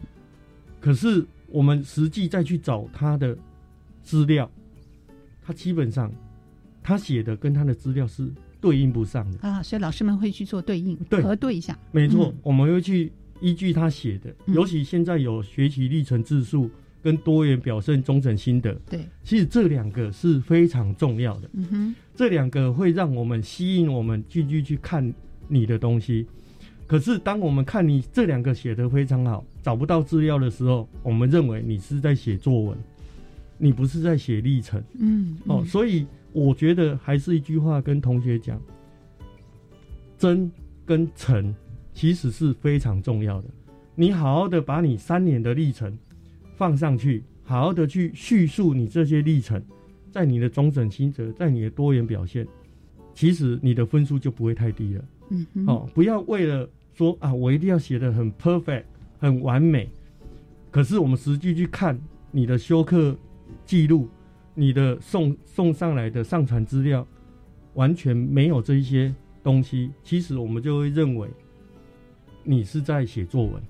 [0.82, 3.38] 可是我们实际再去找他的
[4.02, 4.50] 资料，
[5.44, 6.12] 他基本上
[6.82, 8.28] 他写的跟他的资料是
[8.60, 9.48] 对应不上的。
[9.48, 11.22] 啊，所以老师们会去做对应，对。
[11.22, 11.78] 核对一下。
[11.92, 12.36] 没错，嗯。
[12.42, 14.56] 我们会去依据他写的，嗯。
[14.56, 16.72] 尤其现在有学习历程自述
[17.04, 21.50] 跟多元表现忠诚心得，对，其实这两个是非常重要的。
[21.52, 25.14] 嗯哼，这两个会让我们吸引我们继续去看
[25.50, 26.26] 你的东西。
[26.88, 32.78] 可是，当我们看你这两个写得非常好，找不到资料的时候，我们认为你是在写作文，
[33.58, 34.82] 你不是在写历程。
[35.00, 38.62] 嗯，哦，嗯所以我觉得还是一句话跟同学讲，
[40.18, 40.52] 真
[40.86, 41.54] 跟诚
[41.94, 43.50] 其实是非常重要的。
[43.96, 45.98] 你好好的把你三年的历程
[46.56, 49.62] 放上去，好好的去叙述你这些历程，
[50.12, 52.48] 在你的中整心得，在你的多元表现，
[53.14, 55.06] 其实你的分数就不会太低了。
[55.30, 58.84] 嗯哼，哦，不要为了说啊，我一定要写的很 perfect、
[59.20, 59.90] 很完美，
[60.70, 62.00] 可是我们实际去看
[62.32, 63.16] 你的修课
[63.66, 64.08] 记录，
[64.54, 67.08] 你的送送上来的上传资料，
[67.74, 71.28] 完全没有这一些东西，其实我们就会认为
[72.44, 73.62] 你是在写作文。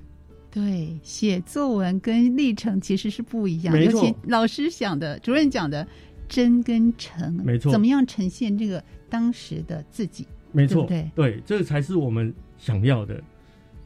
[0.53, 5.85] 对，写作文跟历程其实是不一样，尤其老师讲的、主任讲的
[6.29, 10.27] 真跟诚，没错怎么样呈现这个当时的自己？
[10.51, 13.19] 没错，对不对这才是我们想要的。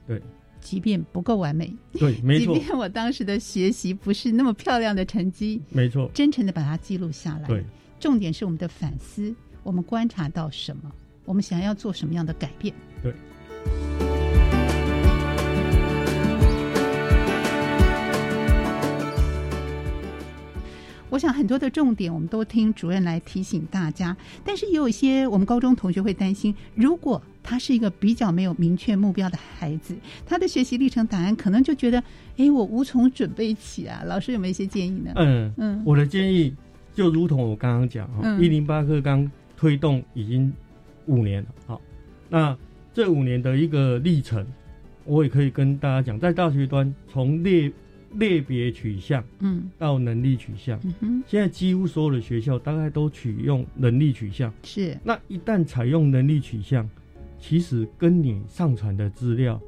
[0.05, 0.21] 对，
[0.59, 7.47] 即便不够完美，对，没错即，便我当时的学习不是那么漂亮的成绩，没错，真诚的把它记录下来。
[7.47, 7.63] 对，
[7.97, 10.91] 重点是我们的反思，我们观察到什么，
[11.23, 12.75] 我们想要做什么样的改变。
[13.01, 13.13] 对。
[21.17, 24.15] 我想很多的重点我们都听主任来提醒大家，
[24.45, 29.95] 但是也有一些我们高中同学会担心，如果他是一个比较没有明确目标的孩子，
[30.27, 31.97] 他的学习历程档案可能就觉得，
[32.37, 34.03] 哎，我无从准备起啊。
[34.05, 35.11] 老师有没有一些建议呢？
[35.15, 36.53] 嗯嗯我的建议
[36.93, 40.53] 就如同我刚刚讲哈，嗯一零八课纲推动已经
[41.07, 41.81] 五年了，好，
[42.29, 42.55] 那
[42.93, 44.45] 这五年的一个历程，
[45.03, 47.71] 我也可以跟大家讲，在大学端从列
[48.15, 49.69] 类别取向嗯。
[49.77, 50.79] 到能力取向，
[51.25, 54.53] 现在几乎所有的学校大概都取用能力取向。
[54.63, 54.97] 是。
[55.03, 56.89] 那一旦采用能力取向，
[57.39, 59.61] 其实跟你上传的资料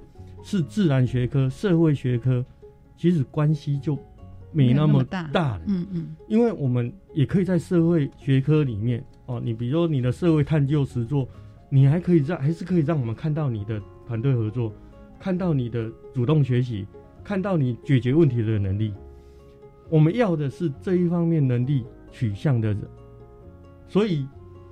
[0.43, 2.43] 是自然学科、社会学科，
[2.97, 3.97] 其实关系就
[4.51, 5.57] 没那么大大。
[5.57, 5.61] 了。
[5.67, 6.15] 嗯嗯。
[6.27, 11.27] 因为我们也可以在社会学科里面哦，你比如说你的社会探究实作，
[11.69, 14.73] 你还可以让还是可以让我们看到你的团队合作，
[15.19, 16.87] 看到你的主动学习，
[17.30, 18.91] 看到你解决问题的能力。
[19.88, 22.82] 我们要的是这一方面能力取向的人，
[23.88, 24.25] 所以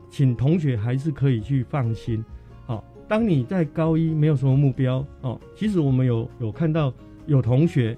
[0.10, 2.26] 请同学还是可以去放心。
[2.66, 6.91] 哦，当你在高一没有什么目标哦，其实我们有有看到
[7.28, 7.95] 有同学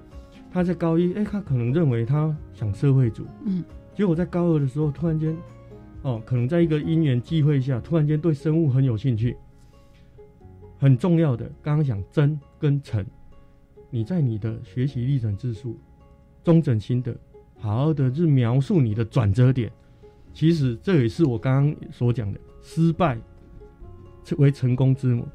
[0.51, 3.63] 他在高一，哎、他可能认为他想社会组，嗯，
[3.95, 5.33] 结果在高二的时候突然间，
[6.01, 9.37] 哦，可能在一个因缘际会下，突然间对生物很有兴趣。
[10.77, 13.05] 很重要的，刚刚讲真跟诚，
[13.89, 15.77] 你在你的学习历程自述、
[16.43, 17.15] 中整心得，
[17.57, 19.71] 好好的去描述你的转折点。
[20.33, 23.17] 其实这也是我刚刚所讲的，失败
[24.37, 25.27] 为成功之母。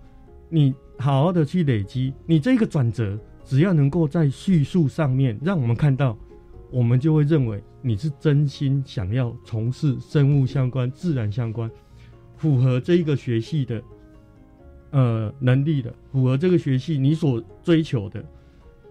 [0.49, 6.17] 你好好的去累积，你这个转折，只要能够在叙述上面让我们看到，
[6.71, 11.69] 我们就会认为你是真心想要从事生物相关、自然相关，
[12.37, 13.83] 符合这一个学系的
[14.91, 18.25] 呃能力的，符合这个学系你所追求的。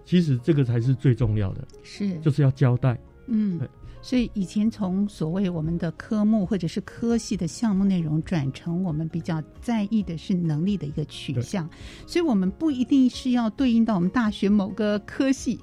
[0.04, 2.98] 其实这个才是最重要的，是就是要交代。
[3.26, 3.68] 嗯对，
[4.02, 11.68] 所以以前从所谓我们的科目或者是科系的项目内容，转成我们比较在意的是能力的一个取向，
[12.06, 15.58] 所以我们不一定是要对应到我们大学某个科系。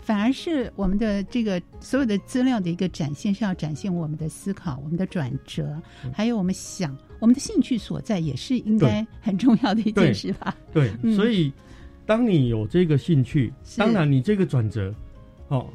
[0.00, 5.80] 反而是我们的这个所有的资料的一个展现，是要展现我们的思考、我们的转折，
[6.12, 10.54] 还有我们想、我们的兴趣所在，也是应该很重要的一件事吧。
[10.74, 11.50] 对，嗯所以
[12.06, 13.78] 当你有这个兴趣，是。
[13.78, 14.94] 当然你这个转折，
[15.48, 15.66] 哦，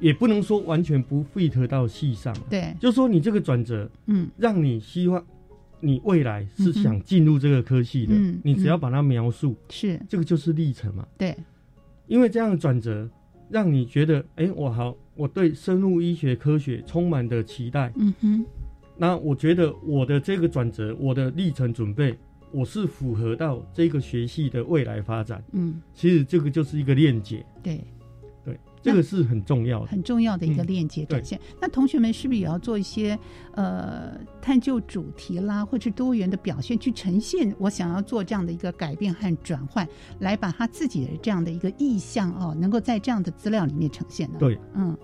[0.00, 5.24] 也不能说完全不 fit 到系上，对，就说你这个转折，嗯，让你希望
[5.80, 10.00] 你未来是想进入这个科系的，你只要把它描述，是。
[10.08, 11.06] 这个就是历程嘛。
[11.16, 11.36] 对，
[12.06, 13.08] 因为这样的转折，
[13.50, 17.92] 让你觉得，哎、我好，我对生物医学科学充满的期待。
[17.96, 18.44] 嗯哼，
[18.96, 22.16] 那我觉得我的这个转折，我的历程准备，
[22.52, 25.42] 我是符合到这个学系的未来发展。
[25.52, 27.44] 嗯，其实这个就是一个链接。
[27.62, 27.84] 对，
[28.44, 31.38] 对，这个是很重要的，很重要的一个链接展现。
[31.60, 33.18] 那同学们是不是也要做一些
[33.52, 39.86] 呃探究主题啦，或者多元的表现，去呈现我想要做这样的一个改变和转换，
[40.20, 44.36] 来把他自己的这样的一个意向哦，能够在这样的资料里面呈现呢？
[44.38, 44.96] 对，嗯，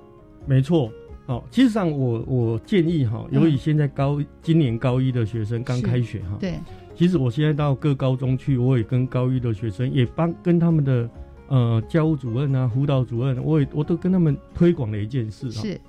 [0.46, 0.90] 没错。
[1.26, 6.60] 哦，其实上我我建议哈，由于现在高今年高一的学生刚开学哈，对，
[6.94, 11.10] 其实我现在到各高中去，我也跟高一的学生也帮跟他们的
[11.48, 15.80] 呃教务主任啊、辅导主任，我也我都跟他们推广了一件事，是，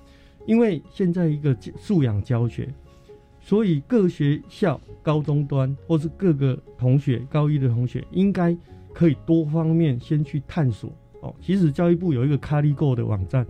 [0.46, 2.68] 因为现在一个素养教学，
[3.40, 8.58] 所以各学校高中端或是各个同学高一的同学，应该
[8.94, 10.92] 可以多方面先去探索。
[11.42, 13.44] 其实教育部有一个 CaliGo 的网站，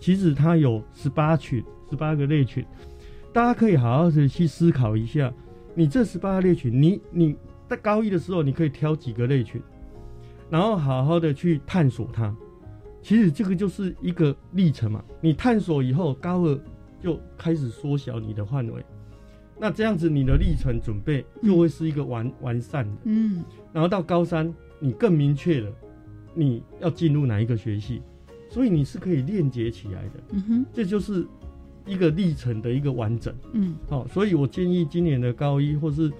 [0.00, 2.64] 其实它有十八群、十八个类群，
[3.32, 5.32] 大家可以好好的去思考一下，
[5.74, 7.36] 你这十八个类群，你你
[7.68, 9.60] 在高一的时候，你可以挑几个类群，
[10.50, 12.34] 然后好好的去探索它。
[13.02, 16.60] 其实这个就是一个历程嘛，你探索以后，高二
[17.00, 18.84] 就开始缩小你的范围，
[19.58, 23.42] 那这样子你的历程准备就会是一个完完善的，嗯，
[23.72, 25.72] 然后到高三你更明确了。
[26.32, 28.00] 你要进入哪一个学系，
[28.48, 30.10] 所以你是可以链接起来的。
[30.30, 31.26] 嗯哼，这就是
[31.86, 33.34] 一个历程的一个完整。
[33.52, 36.10] 嗯，好，所以我建议今年的高一或是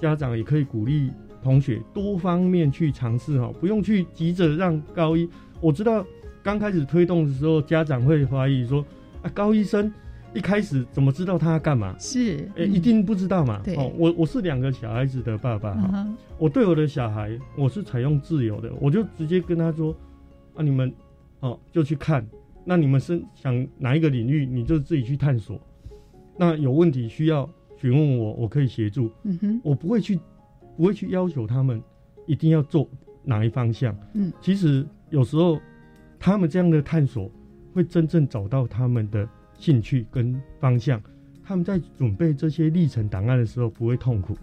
[0.00, 1.10] 家长也可以鼓励
[1.42, 5.28] 同学多方面去尝试哈，不用去急着让高一。
[5.60, 6.04] 我知道
[6.42, 8.84] 刚开始推动的时候，家长会怀疑说
[9.22, 9.92] 啊，高一生。
[10.32, 11.92] 一开始怎么知道他要干嘛？
[11.98, 13.60] 是，哎，一定不知道嘛。
[13.64, 16.06] 对，哦，我我是两个小孩子的爸爸哈，
[16.38, 19.92] 我对我的小孩，我是采用自由的，我就直接跟他说，
[20.54, 20.94] 啊，你们，
[21.40, 22.24] 哦，就去看，
[22.64, 25.60] 那你们是想哪一个领域，你就自己去探索，
[26.36, 29.10] 那有问题需要询问我，我可以协助。
[29.24, 30.18] 嗯哼，我不会去，
[30.76, 31.82] 不会去要求他们
[32.26, 32.88] 一定要做
[33.24, 33.96] 哪一方向。
[34.14, 35.60] 嗯，其实有时候
[36.18, 37.30] 他们这样的探索，
[37.72, 39.28] 会真正找到他们的。
[39.60, 40.98] 兴趣跟方向，
[41.44, 44.34] 他们在准备这些历程档案的时候不会痛苦，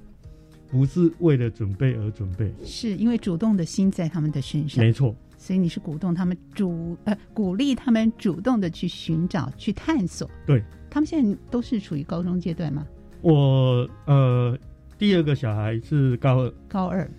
[0.70, 4.86] 不是为了准备而准备，是因为主动的心在他们的身上。
[4.86, 10.30] 没错，所以你是鼓动他们主呃鼓励他们主动的去寻找去探索。
[10.46, 12.86] 对，他们现在都是处于高中阶段吗？
[13.22, 14.58] 我呃
[14.98, 17.10] 第二个小孩是高二，高二，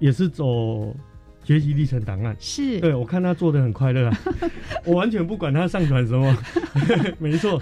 [0.00, 0.94] 也是走。
[1.48, 2.36] 学习历程档案。
[2.38, 2.78] 是。
[2.78, 4.18] 对我看他做的很快乐啊，
[4.84, 6.36] 我完全不管他上传什么，
[7.18, 7.58] 没错，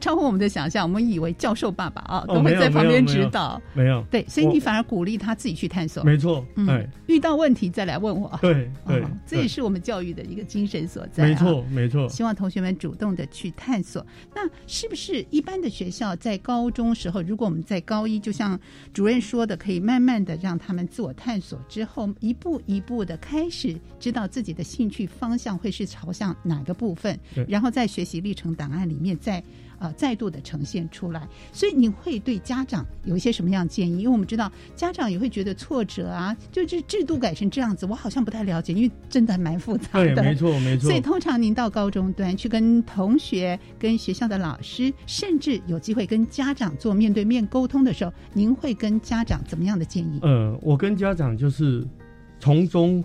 [0.00, 0.82] 超乎我们的想象。
[0.82, 12.08] 我们以为教授爸爸啊都会在旁边指导，没有对，所以你反而鼓励他自己去探索，没错，嗯，遇到问题再来问我，对对，这也是我们教育的一个精神所在，没错没错。
[12.08, 14.04] 希望同学们主动的去探索。
[14.34, 18.58] 那是不是一般的学校在高中时候，如果我们在高一，就像
[18.92, 23.11] 主任说的，可以慢慢的让他们自我探索之后，一步一步的。
[23.18, 29.42] 开始知道自己的兴趣方向会是朝向哪个部分，然后在学习历程档案里面再
[29.78, 31.26] 呃再度的呈现出来。
[31.52, 33.98] 所以你会对家长有一些什么样建议？
[33.98, 40.14] 因为我们知道家长也会觉得挫折啊，就是制度改成这样子，我好像不太了解，因为真的蛮复杂的。
[40.14, 40.88] 对，没错，没错。
[40.88, 50.18] 所以通常您到高中端去跟同学、跟学校的老师，甚至有机会跟家长做面对面沟通的时候，您会跟家长怎么样的建议？
[50.22, 51.86] 呃，我跟家长就是。
[52.42, 53.04] 从中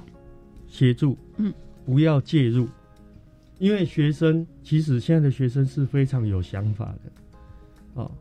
[0.67, 1.53] 协助，嗯，
[1.85, 2.67] 不要介入，
[3.59, 7.11] 因为学生其实现在的学生是非常有想法的，
[7.93, 8.11] 哦，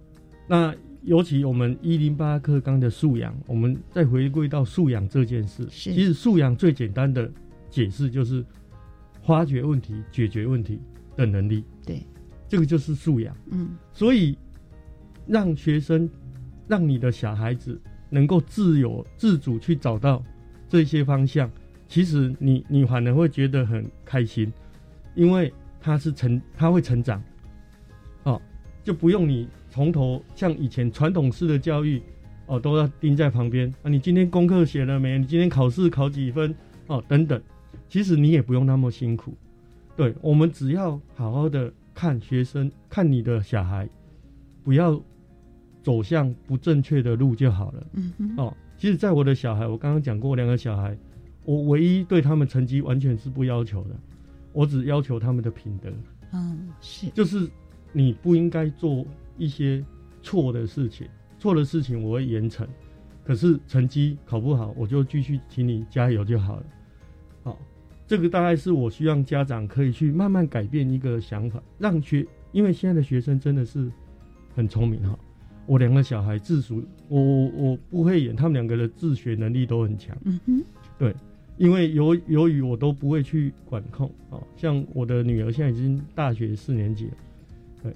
[0.47, 7.33] 那尤其我们一零八课纲的素养，我们再回归到素养这件事，其实素养最简单的
[7.71, 8.45] 解释就是
[9.25, 10.79] 发掘问题、解决问题
[11.17, 12.03] 的能力，对，
[12.47, 14.37] 这个就是素养，嗯，所以
[15.27, 16.07] 让学生，
[16.69, 20.23] 让你的小孩子能够自由自主去找到。
[20.69, 21.51] 这些方向，
[21.89, 24.53] 其实你你反而会觉得很开心，
[25.15, 27.23] 因为他是成他会成长，
[28.25, 28.41] 哦，
[28.83, 32.03] 就不用你从头像以前传统式的教育，
[32.47, 35.19] 哦都要盯在旁边啊，你今天功课写了没？
[35.19, 36.55] 你今天考试考几分？
[36.89, 37.41] 哦等等，
[37.89, 39.35] 其实你也不用那么辛苦，
[39.97, 43.89] 对我们只要好好的看学生，看你的小孩，
[44.65, 45.01] 不要
[45.83, 48.57] 走向不正确的路就好了，嗯哼，哦。
[48.79, 50.97] 其实，在我的小孩，我刚刚讲过两个小孩，
[51.45, 53.97] 我唯一对他们成绩完全是不要求的，
[54.53, 55.91] 我只要求他们的品德。
[56.33, 57.49] 嗯，是，就是
[57.93, 59.07] 你不应该做
[59.39, 59.83] 一些
[60.23, 61.09] 错的事情，
[61.39, 62.67] 错的事情我会严惩。
[63.25, 66.67] 可是成绩考不好，我就继续请你加油就好了。
[67.45, 67.59] 好，
[68.07, 73.91] 这个大概是我希望家长可以去慢慢改变一个想法，让学，因为现在的学生真的是
[74.55, 75.19] 很聪明哈。
[75.67, 80.17] 我两个小孩自主，我我我不会演，他们两个的自学能力都很强。
[80.25, 80.65] 嗯哼，
[80.99, 81.15] 对，
[81.59, 87.13] 因为由由于我都不会去管控啊，像我的女儿现在已经大学四年级了，
[87.83, 87.93] 对，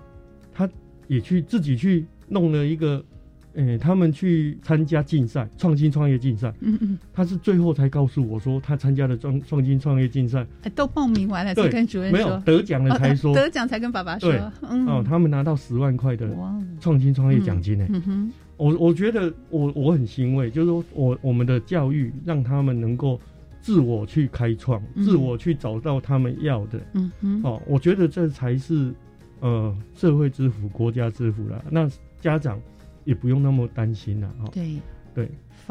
[0.52, 0.68] 她
[1.06, 3.04] 也去自己去弄了一个，
[3.54, 14.32] 诶，他们去参加竞赛，创新创业竞赛，嗯嗯，他是最后才告诉我说他参加了创创新创业竞赛，都报名完了才跟主任说，没有得奖了才说，得奖才跟爸爸说，
[14.68, 16.28] 嗯，哦，他们拿到十万块的
[16.80, 23.20] 创新创业奖金呢，嗯哼，我我觉得我我很欣慰，就是说我我们的教育让他们能够。
[23.62, 28.90] 自我去开创，自我去找到他们要的，嗯嗯，哦，我觉得这才是
[29.40, 31.62] 呃社会之福、国家之福了。
[31.70, 31.86] 那
[32.22, 32.58] 家长
[33.10, 34.48] 也不用那么担心了，哈。
[34.52, 34.80] 对
[35.12, 35.28] 对，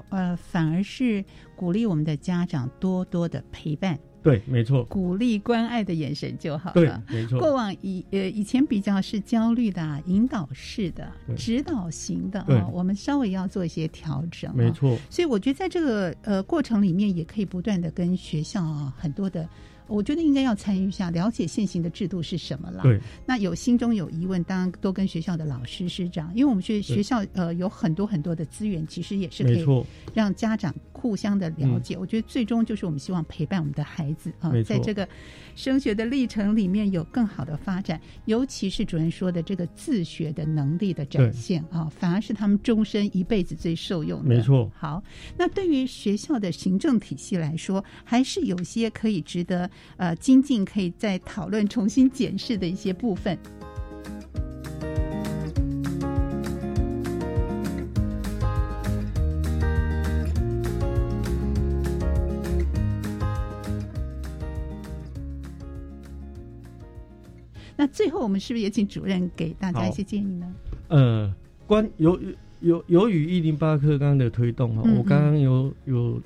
[0.09, 1.23] 呃，反而是
[1.55, 3.97] 鼓励我们的家长多多的陪伴。
[4.21, 6.73] 对，没错，鼓励关爱的眼神就好了。
[7.07, 7.39] 对，没错。
[7.39, 14.53] 过往以呃以前比较是焦虑的、引导式的、指导型的啊，我们稍微要做一些调整。
[14.53, 14.97] 没错。
[15.09, 19.47] 所以我觉得在这个呃过程里面，也可以不断的跟学校啊很多的。
[19.89, 22.83] 我觉得应该要参与一下，了解现行的制度是什么了。
[22.83, 29.65] 对，那有心中有疑问，当然多跟学校的老师师长，因为我们学学校呃有很多很多的资源，其实也是可以
[30.13, 31.97] 让家长互相的了解。
[31.97, 35.07] 我觉得最终就是我们希望陪伴我们的孩子啊，在这个
[35.55, 44.29] 升学的历程里面有更好的发展，尤其是主任说的这个自学的能力的展现啊，反而是他们终身一辈子最受用的。
[44.29, 44.71] 没错。
[44.75, 45.03] 好，
[45.35, 49.69] 那对于学校的行政体系来说，还是有些可以值得。
[49.97, 53.37] 呃，精进可以再讨论、重新检视的一些部分。
[67.75, 70.53] 那最后，我们是不是也请主任给大家一些建议呢？
[70.89, 71.33] 呃，
[71.65, 72.19] 关由
[72.59, 76.21] 由由于一零八课纲的推动哈，我刚刚有有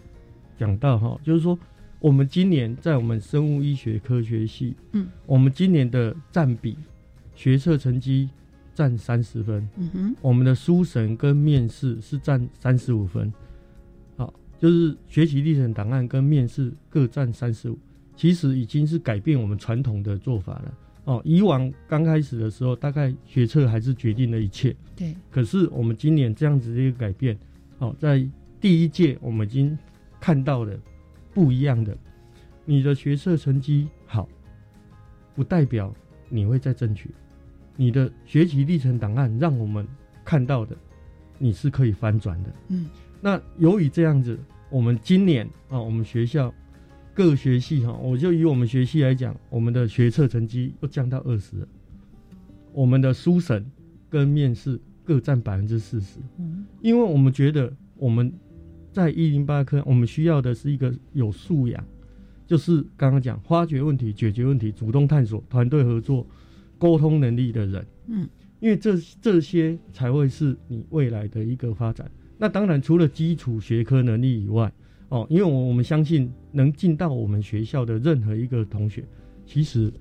[0.57, 1.57] 讲到哈，就是说。
[2.03, 6.75] 我们今年在我们生物医学科学系，嗯，我们今年的占比，
[7.33, 8.29] 学测成绩
[8.75, 13.31] 占三十分，嗯哼，我们的书审跟面试是占三十五分，
[14.17, 17.79] 好，就是学习历程档案跟面试各占三十五，
[18.17, 20.73] 其实已经是改变我们传统的做法了。
[21.05, 27.39] 哦，以往刚开始的时候，大概学测还是决定了一切，对，可是我们今年这样子的一个改变，
[27.77, 28.27] 哦，在
[28.59, 29.77] 第一届我们已经
[30.19, 30.77] 看到了。
[31.33, 31.97] 不一样的，
[32.63, 34.29] 你的学测成绩好，
[35.33, 35.93] 不代表
[36.29, 37.09] 你会再争取。
[37.75, 39.87] 你的学习历程档案让我们
[40.23, 40.75] 看到的，
[41.39, 42.53] 你是可以翻转的。
[42.67, 42.87] 嗯，
[43.19, 44.37] 那由于这样子，
[44.69, 46.53] 我们今年啊，我们学校
[47.15, 51.67] 各学系哈，我就以我们学系来讲，我们的学测成绩又降到二十了。
[52.71, 53.65] 我们的书审
[54.09, 56.19] 跟面试各占百分之四十。
[56.37, 58.31] 嗯，因为我们觉得我们。
[58.93, 61.83] 在一零八科，我们需要的是一个有素养，
[62.45, 66.25] 就是刚刚讲发掘问题、解决问题、主动探索、团队合作、
[66.77, 67.85] 沟通能力的人。
[68.05, 68.29] 嗯，
[68.59, 72.09] 因为这这些才会是你未来的一个发展。
[72.37, 74.71] 那当然，除了基础学科能力以外，
[75.09, 79.03] 哦，因为我我们相信能进到我们学校的任何一个同学，
[79.43, 79.91] 其实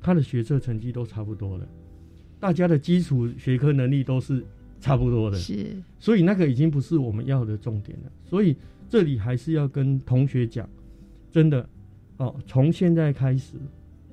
[0.00, 1.68] 他的学测成绩都差不多了，
[2.40, 4.44] 大家的基础学科能力都是。
[4.80, 8.10] 差不多的，是，所以那个已经不是我们要的重点了。
[8.24, 8.56] 所以
[8.88, 10.68] 这里还是要跟同学讲，
[11.30, 11.68] 真的，
[12.16, 13.56] 哦，从现在开始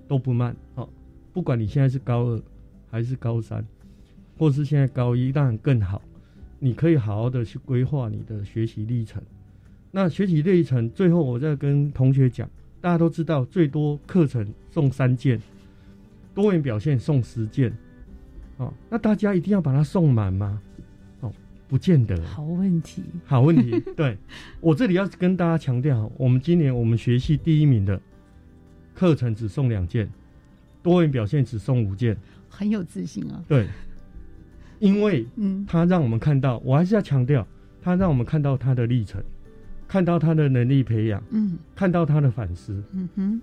[0.07, 0.87] 都不慢哦。
[1.33, 2.41] 不管你现在是高二
[2.91, 3.65] 还是高三，
[4.37, 6.01] 或是现在高一，当然更好。
[6.59, 9.21] 你可以好好的去规划你的学习历程。
[9.91, 12.49] 那学习历程最后，我再跟同学讲，
[12.81, 15.39] 大家都知道，最多课程送三件，
[16.35, 17.71] 多元表现送十件。
[18.57, 20.59] 哦，那大家一定要把它送满吗？
[21.21, 21.31] 哦，
[21.67, 22.19] 不见得。
[22.25, 23.79] 好问题，好问题。
[23.95, 24.17] 对
[24.59, 28.01] 我这里要跟大家强调，我们今年我们学系第一名的
[28.95, 30.09] 课程只送两件，
[30.81, 32.17] 多元表现只送五件，
[32.49, 33.43] 很有自信啊。
[33.47, 33.67] 对，
[34.79, 37.47] 因为嗯，他让我们看到，我还是要强调，
[37.79, 39.23] 他让我们看到他的历程，
[39.87, 43.41] 看到他的能力培养，嗯，看到他的反思，嗯哼，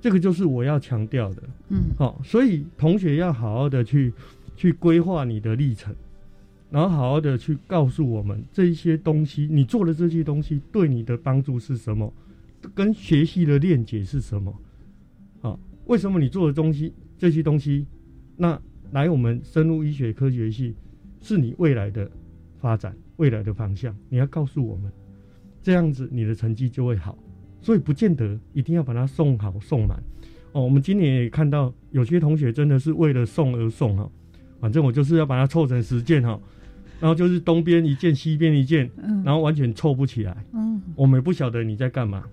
[0.00, 4.12] 这个就是我要强调的，嗯，好，所以同学要好好的去。
[4.58, 5.94] 去规划你的历程，
[6.68, 12.12] 然后好好的去告诉我们这一些东西，你做的这些东西对你的帮助是什么，
[12.74, 14.52] 跟学习的链接是什么？
[15.42, 15.56] 啊，
[15.86, 17.86] 为什么你做的东西这些东西，
[18.36, 20.74] 那来我们生物医学科学系
[21.20, 22.10] 是你未来的
[22.58, 23.96] 发展未来的方向？
[24.08, 24.90] 你要告诉我们，
[25.62, 27.16] 这样子你的成绩就会好。
[27.60, 30.02] 所以不见得一定要把它送好送满。
[30.50, 34.10] 哦，我们今年也看到有些同学真的是为了送而送哈。
[34.60, 36.38] 反正我就是要把它凑成十件哈，
[37.00, 38.90] 然后就是东边一件，西边一件，
[39.24, 40.36] 然后完全凑不起来。
[40.52, 42.24] 嗯，我们不晓得你在干嘛，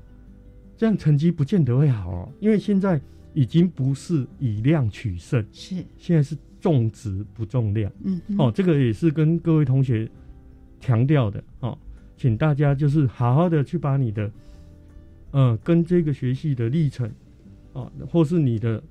[0.76, 3.00] 这样成绩不见得会好哦，因为现在
[3.34, 7.92] 已经不是以量取胜，是现在是重质不重量。
[8.04, 10.10] 嗯，哦，这个也是跟各位同学
[10.80, 11.78] 强调的哦，
[12.18, 14.32] 请大家就是好好的去把你的，
[15.32, 17.08] 呃，跟这个学习的历程，
[17.74, 18.82] 哦，或是你的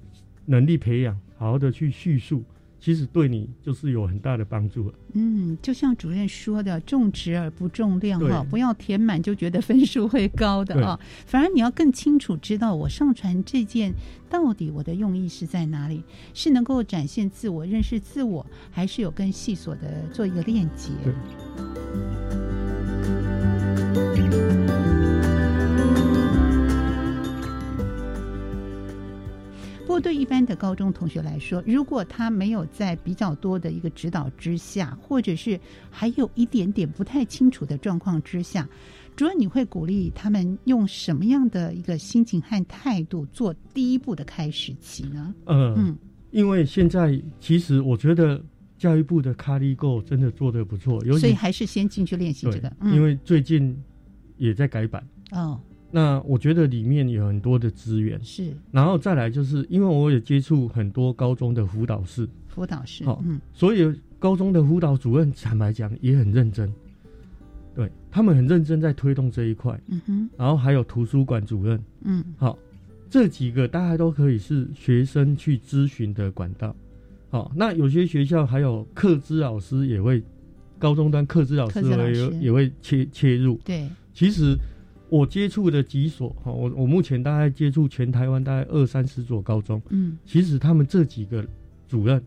[0.47, 2.45] 能力培养，好好的去叙述。
[2.85, 4.95] 其实对你就是有很大的帮助了。
[5.15, 11.01] 嗯，就像主任说的，重质而不重量哈，不要填满就觉得分数会高的啊。
[11.25, 13.95] 反而你要更清楚知道，我上传这件
[14.29, 16.03] 到底我的用意是在哪里？
[16.35, 20.91] 是能够展现自我、认识自我，还是有跟细所的做一个链接？
[29.95, 35.59] 过，对一般的高中同学来说，如果他没有在比较多的一个指导之下，或者是
[35.91, 38.69] 还有一点点不太清楚的状况之下，
[39.15, 45.33] 主任你会鼓励他们用什么样的一个心情和态度做第一步的开始期呢？
[45.47, 45.97] 嗯，
[46.33, 48.43] 因为现在其实我觉得
[48.77, 53.81] 教育部的卡利 Go 真的做的不错，所以还是先进去练习这个，因为最近
[54.37, 55.61] 也在改版哦。
[55.97, 66.69] 那我觉得里面有很多的资源，是，然后再来就是，因为我也接触很多高中的辅导室，辅导室，好嗯，所以高中的辅导主任坦白讲也很认真，
[67.77, 72.59] 对他们很认真在推动这一块，嗯哼，然后还有图书馆主任，嗯，好，
[73.09, 76.75] 这几个大家都可以是学生去咨询的管道，
[77.31, 80.21] 好，那有些学校还有课资老师也会，
[80.77, 81.81] 高中端课资老师
[82.13, 84.59] 也也会切切入，对，其实。
[85.15, 91.47] 我接触的几所哈，我我目前大概接触全台湾大概二三十所高中，嗯，其实他们这几个
[91.87, 92.21] 主任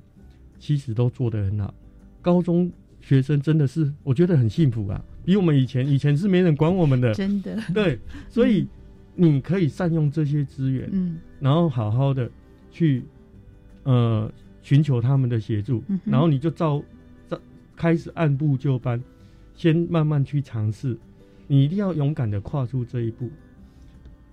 [0.58, 1.74] 其实都做得很好，
[2.22, 2.72] 高中
[3.02, 8.66] 学生真的是我觉得很幸福啊，比我们以前以前是没人管我们的，真的，对，所以
[9.16, 12.32] 你可以善用这些资源，嗯，然后好好的
[12.72, 13.04] 去
[13.84, 14.32] 呃
[14.62, 16.82] 寻求他们的协助，然后你就照
[17.28, 17.38] 照
[17.76, 19.04] 开始按部就班，
[19.54, 20.98] 先慢慢去尝试。
[21.48, 23.30] 你一定要勇敢的跨出这一步，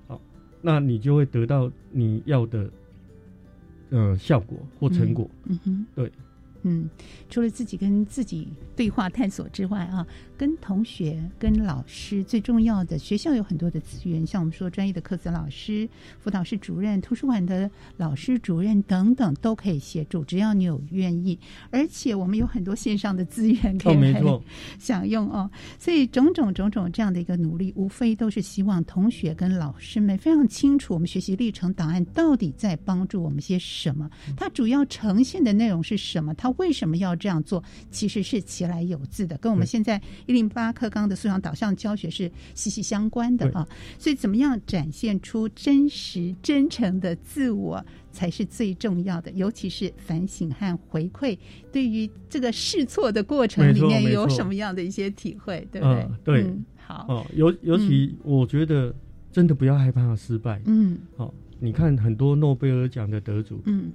[0.09, 0.21] 好，
[0.61, 2.71] 那你就会得到你要的，
[3.91, 5.31] 呃，效果或成果。
[5.45, 6.13] 嗯哼，对。
[6.65, 6.89] 嗯，
[7.29, 10.05] 除了自己跟自己对话探索之外啊，
[10.37, 15.87] 跟同学、跟老师，最重要的学校有很多的资源，像我们说专业的课程老师、
[16.19, 21.39] 辅导室主任、图书馆的老师主任等等，都可以协助，只要你有愿意。
[21.71, 24.41] 而且我们有很多线上的资源可以
[24.81, 25.51] 享用哦。
[25.79, 36.54] 所以种种种种这样的一个努力，无非都是希望同学跟老师们非常清楚我们学习历程档案到底在帮助我们些什么，它主要呈现的内容是什么，它。
[36.59, 37.63] 为什么要这样做？
[37.91, 43.67] 其实是其来有自的，跟我们现在一零八课纲的素养导向教学是息息相关的啊。
[43.99, 49.31] 所以，怎么样展现出真实、真诚的自我，才是最重要的。
[49.33, 51.37] 尤其是反省和回馈，
[51.73, 55.87] 对于这个试错的过程里面有什么样的一些体会，对不
[56.25, 56.43] 对？
[56.43, 57.27] 对，好哦。
[57.35, 58.95] 尤尤其，我觉得
[59.33, 60.61] 真的不要害怕失败。
[60.67, 63.91] 嗯，好，你看很多诺贝尔奖的得主，嗯。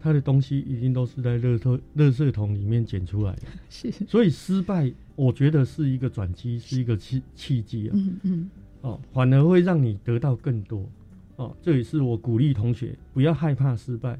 [0.00, 3.90] 他的东西一定都是在热特热色桶里面捡出来的， 是。
[4.08, 7.92] 所以失败，我觉得是一个转机，是一个契契机啊。
[7.94, 8.50] 嗯嗯。
[8.82, 10.88] 哦，反而会让你得到更多。
[11.36, 14.18] 哦，这也是我鼓励同学不要害怕失败。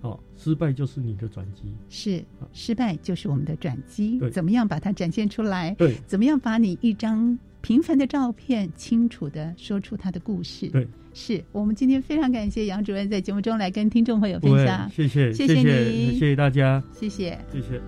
[0.00, 1.72] 哦，失败就是你的转机。
[1.88, 4.18] 是，失败就是我们的转机。
[4.18, 4.30] 对。
[4.30, 5.74] 怎么样把它展现出来？
[5.74, 5.96] 对。
[6.06, 10.68] 怎么样把你一张平凡的照片，清楚的说出它的故事？
[10.68, 10.86] 对。
[11.14, 17.80] 是我们今天非常感谢杨主任在节目中来跟听众朋友分享，谢谢，谢谢你，谢谢大家，谢谢，谢谢。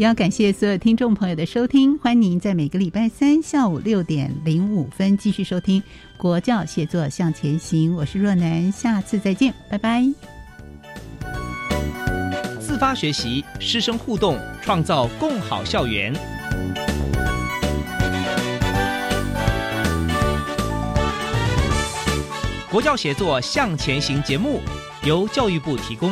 [0.00, 5.82] 也要感谢所有听众朋友的收听，欢迎您在每个礼拜三下午六点零五分继续收听。
[6.16, 10.02] 国教写作向前行，我是若楠，下次再见，拜拜。
[12.58, 16.14] 自发学习，师生互动，创造共好校园。
[22.70, 24.62] 国教写作向前行节目
[25.04, 26.10] 由教育部提供。